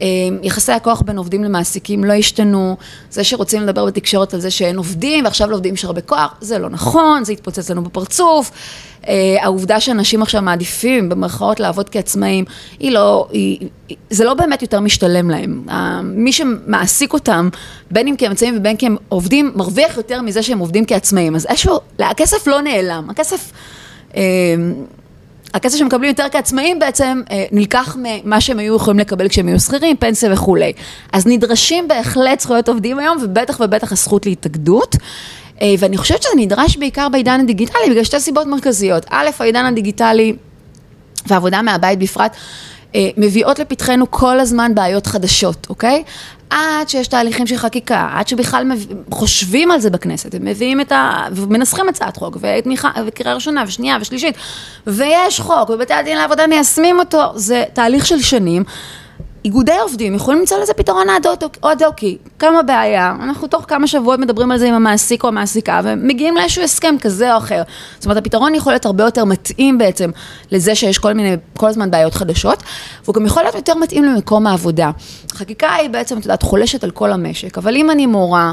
[0.02, 0.06] אה,
[0.42, 2.76] יחסי הכוח בין עובדים למעסיקים לא השתנו,
[3.10, 6.70] זה שרוצים לדבר בתקשורת על זה שאין עובדים ועכשיו לעובדים יש הרבה כוח, זה לא
[6.70, 8.50] נכון, זה יתפוצץ לנו בפרצוף.
[9.08, 12.44] אה, העובדה שאנשים עכשיו מעדיפים במרכאות לעבוד כעצמאים,
[12.80, 13.68] היא לא, היא,
[14.10, 15.64] זה לא באמת יותר משתלם להם.
[16.04, 17.48] מי שמעסיק אותם,
[17.90, 21.36] בין אם כעצמאים ובין כי הם עובדים, מרוויח יותר מזה שהם עובדים כעצמאים.
[21.36, 23.52] אז איזשהו, הכסף לא נעלם, הכסף...
[25.54, 29.96] הכסף שמקבלים יותר כעצמאים בעצם אה, נלקח ממה שהם היו יכולים לקבל כשהם היו שכירים,
[29.96, 30.72] פנסיה וכולי.
[31.12, 34.96] אז נדרשים בהחלט זכויות עובדים היום, ובטח ובטח הזכות להתאגדות.
[35.62, 39.06] אה, ואני חושבת שזה נדרש בעיקר בעידן הדיגיטלי, בגלל שתי סיבות מרכזיות.
[39.10, 40.32] א', העידן הדיגיטלי
[41.26, 42.36] ועבודה מהבית בפרט,
[43.16, 46.03] מביאות לפתחנו כל הזמן בעיות חדשות, אוקיי?
[46.50, 48.72] עד שיש תהליכים של חקיקה, עד שבכלל
[49.11, 51.26] חושבים על זה בכנסת, הם מביאים את ה...
[51.33, 54.35] ומנסחים הצעת חוק, ותמיכה, וקריאה ראשונה, ושנייה, ושלישית,
[54.87, 58.64] ויש חוק, ובתי הדין לעבודה מיישמים אותו, זה תהליך של שנים.
[59.44, 61.06] איגודי עובדים יכולים למצוא לזה פתרון
[61.62, 62.18] אד-הוקי.
[62.38, 66.62] כמה בעיה, אנחנו תוך כמה שבועות מדברים על זה עם המעסיק או המעסיקה, ומגיעים לאיזשהו
[66.62, 67.62] הסכם כזה או אחר.
[67.94, 70.10] זאת אומרת, הפתרון יכול להיות הרבה יותר מתאים בעצם
[70.50, 72.62] לזה שיש כל מיני, כל הזמן בעיות חדשות,
[73.04, 74.90] והוא גם יכול להיות יותר מתאים למקום העבודה.
[75.32, 78.52] חקיקה היא בעצם, את יודעת, חולשת על כל המשק, אבל אם אני מורה,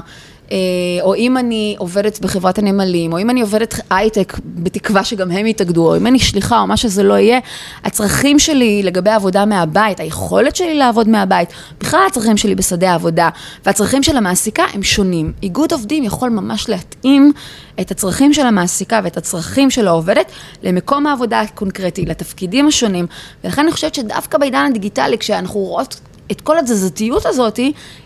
[1.02, 5.88] או אם אני עובדת בחברת הנמלים, או אם אני עובדת הייטק, בתקווה שגם הם יתאגדו,
[5.88, 7.39] או אם אני שליחה, או מה שזה לא יהיה,
[7.84, 13.30] הצרכים שלי לגבי עבודה מהבית, היכולת שלי לעבוד מהבית, בכלל הצרכים שלי בשדה העבודה,
[13.66, 15.34] והצרכים של המעסיקה הם שונים.
[15.43, 17.34] איגוד עובדים יכול ממש להתאים
[17.82, 20.32] את הצרכים של המעסיקה ואת הצרכים של העובדת
[20.64, 23.06] למקום העבודה הקונקרטי, לתפקידים השונים,
[23.43, 26.00] ולכן אני חושבת שדווקא בעידן הדיגיטלי, כשאנחנו רואות
[26.32, 27.59] את כל התזזתיות הזאת,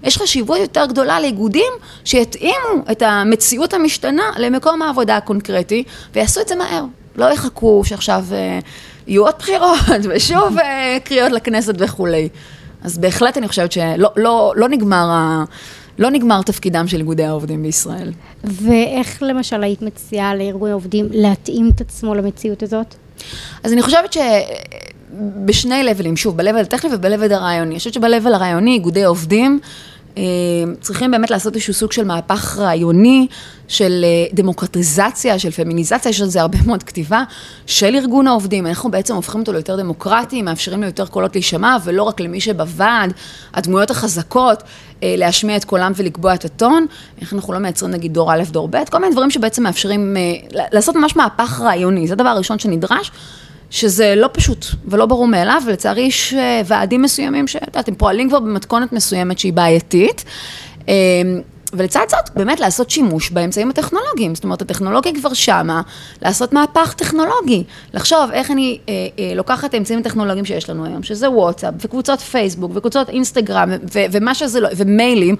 [0.03, 1.73] יש חשיבות יותר גדולה לאיגודים
[2.05, 6.85] שיתאימו את המציאות המשתנה למקום העבודה הקונקרטי, ויעשו את זה מהר.
[7.15, 8.59] לא יחכו שעכשיו אה,
[9.07, 12.29] יהיו עוד בחירות, ושוב אה, קריאות לכנסת וכולי.
[12.83, 15.43] אז בהחלט אני חושבת שלא לא, לא נגמר ה...
[15.99, 18.11] לא נגמר תפקידם של איגודי העובדים בישראל.
[18.43, 22.95] ואיך למשל היית מציעה לארגון העובדים להתאים את עצמו למציאות הזאת?
[23.63, 24.13] אז אני חושבת
[25.11, 27.69] שבשני לבלים, שוב, ב-level הטכני וב-level הרעיוני.
[27.69, 29.59] אני חושבת ב-level הרעיוני, איגודי עובדים,
[30.17, 30.23] אה,
[30.81, 33.27] צריכים באמת לעשות איזשהו סוג של מהפך רעיוני,
[33.67, 37.23] של אה, דמוקרטיזציה, של פמיניזציה, יש על זה הרבה מאוד כתיבה,
[37.65, 38.67] של ארגון העובדים.
[38.67, 43.13] אנחנו בעצם הופכים אותו ליותר דמוקרטי, מאפשרים לו יותר קולות להישמע, ולא רק למי שבוועד,
[43.53, 44.63] הדמויות החזקות,
[45.03, 46.85] אה, להשמיע את קולם ולקבוע את הטון.
[47.21, 50.17] איך אנחנו לא מייצרים נגיד דור א', דור ב', כל מיני דברים שבעצם מאפשרים
[50.71, 53.11] לעשות ממש מהפך רעיוני, זה הדבר הראשון שנדרש.
[53.71, 58.29] שזה לא פשוט ולא ברור מאליו, ולצערי יש אה, ועדים מסוימים שאת יודעת, הם פועלים
[58.29, 60.23] כבר במתכונת מסוימת שהיא בעייתית.
[61.73, 64.35] ולצד זאת, באמת לעשות שימוש באמצעים הטכנולוגיים.
[64.35, 65.81] זאת אומרת, הטכנולוגיה כבר שמה,
[66.21, 67.63] לעשות מהפך טכנולוגי.
[67.93, 72.19] לחשוב איך אני אה, אה, לוקחת את האמצעים הטכנולוגיים שיש לנו היום, שזה וואטסאפ, וקבוצות
[72.19, 75.35] פייסבוק, וקבוצות אינסטגרם, ו- ומה שזה לא, ומיילים,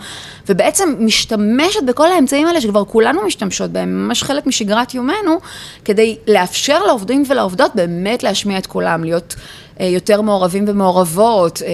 [0.50, 5.38] ובעצם משתמשת בכל האמצעים האלה שכבר כולנו משתמשות בהם, ממש חלק משגרת יומנו,
[5.86, 9.36] כדי לאפשר לעובדים ולעובדות באמת להשמיע את קולם, להיות...
[9.80, 11.68] אה, יותר מעורבים ומעורבות, אה,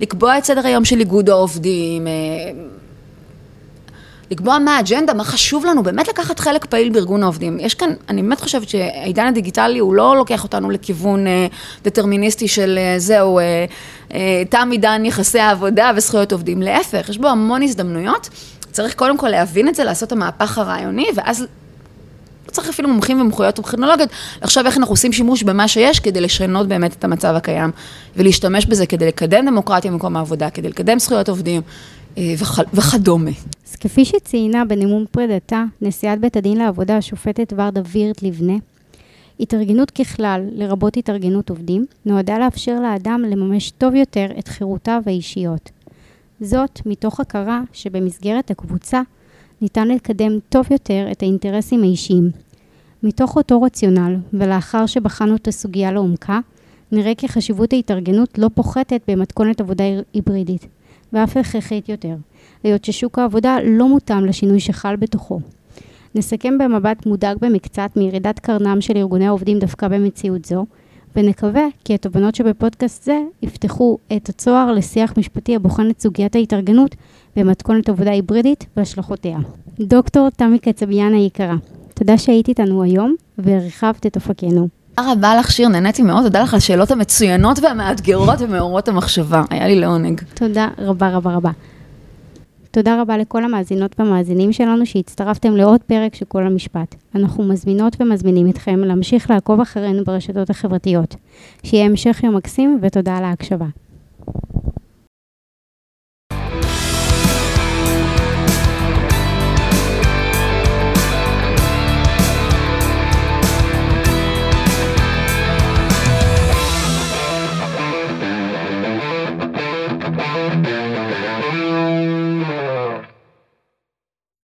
[0.00, 2.12] לקבוע את סדר היום של איגוד העובדים, אה,
[4.30, 7.58] לקבוע מה האג'נדה, מה חשוב לנו, באמת לקחת חלק פעיל בארגון העובדים.
[7.60, 11.46] יש כאן, אני באמת חושבת שהעידן הדיגיטלי הוא לא לוקח אותנו לכיוון אה,
[11.84, 13.64] דטרמיניסטי של אה, זהו, אה,
[14.14, 16.62] אה, תם עידן יחסי העבודה וזכויות עובדים.
[16.62, 18.28] להפך, יש בו המון הזדמנויות.
[18.72, 21.46] צריך קודם כל להבין את זה, לעשות את המהפך הרעיוני, ואז
[22.48, 24.08] לא צריך אפילו מומחים ומומחויות וטכנולוגיות,
[24.42, 27.70] לחשוב איך אנחנו עושים שימוש במה שיש כדי לשנות באמת את המצב הקיים,
[28.16, 31.62] ולהשתמש בזה כדי לקדם דמוקרטיה במקום העבודה, כדי לקדם זכויות עובדים
[32.38, 32.60] וכ...
[32.74, 33.30] וכדומה.
[33.68, 38.56] אז כפי שציינה בנאום פרידתה, נשיאת בית הדין לעבודה, השופטת ורדה וירט לבנה,
[39.40, 45.70] התארגנות ככלל, לרבות התארגנות עובדים, נועדה לאפשר לאדם לממש טוב יותר את חירותיו האישיות.
[46.40, 49.02] זאת מתוך הכרה שבמסגרת הקבוצה
[49.60, 52.30] ניתן לקדם טוב יותר את האינטרסים האישיים.
[53.02, 56.40] מתוך אותו רציונל, ולאחר שבחנו את הסוגיה לעומקה,
[56.92, 60.66] נראה כי חשיבות ההתארגנות לא פוחתת במתכונת עבודה היברידית,
[61.12, 62.14] ואף הכרחית יותר.
[62.62, 65.40] היות ששוק העבודה לא מותאם לשינוי שחל בתוכו.
[66.14, 70.66] נסכם במבט מודאג במקצת מירידת קרנם של ארגוני העובדים דווקא במציאות זו,
[71.16, 76.94] ונקווה כי התובנות שבפודקאסט זה יפתחו את הצוהר לשיח משפטי הבוחן את סוגיית ההתארגנות
[77.36, 79.38] במתכונת עבודה היברידית והשלכותיה.
[79.80, 81.56] דוקטור תמי קצביאן היקרה,
[81.94, 84.77] תודה שהיית איתנו היום והרחבת את אופקינו.
[84.98, 89.66] תודה רבה לך, שיר, נהניתי מאוד, תודה לך על השאלות המצוינות והמאתגרות ומעוררות המחשבה, היה
[89.66, 90.20] לי לעונג.
[90.34, 91.50] תודה רבה רבה רבה.
[92.70, 96.94] תודה רבה לכל המאזינות והמאזינים שלנו שהצטרפתם לעוד פרק של כל המשפט.
[97.14, 101.16] אנחנו מזמינות ומזמינים אתכם להמשיך לעקוב אחרינו ברשתות החברתיות.
[101.62, 103.66] שיהיה המשך יום מקסים ותודה על ההקשבה.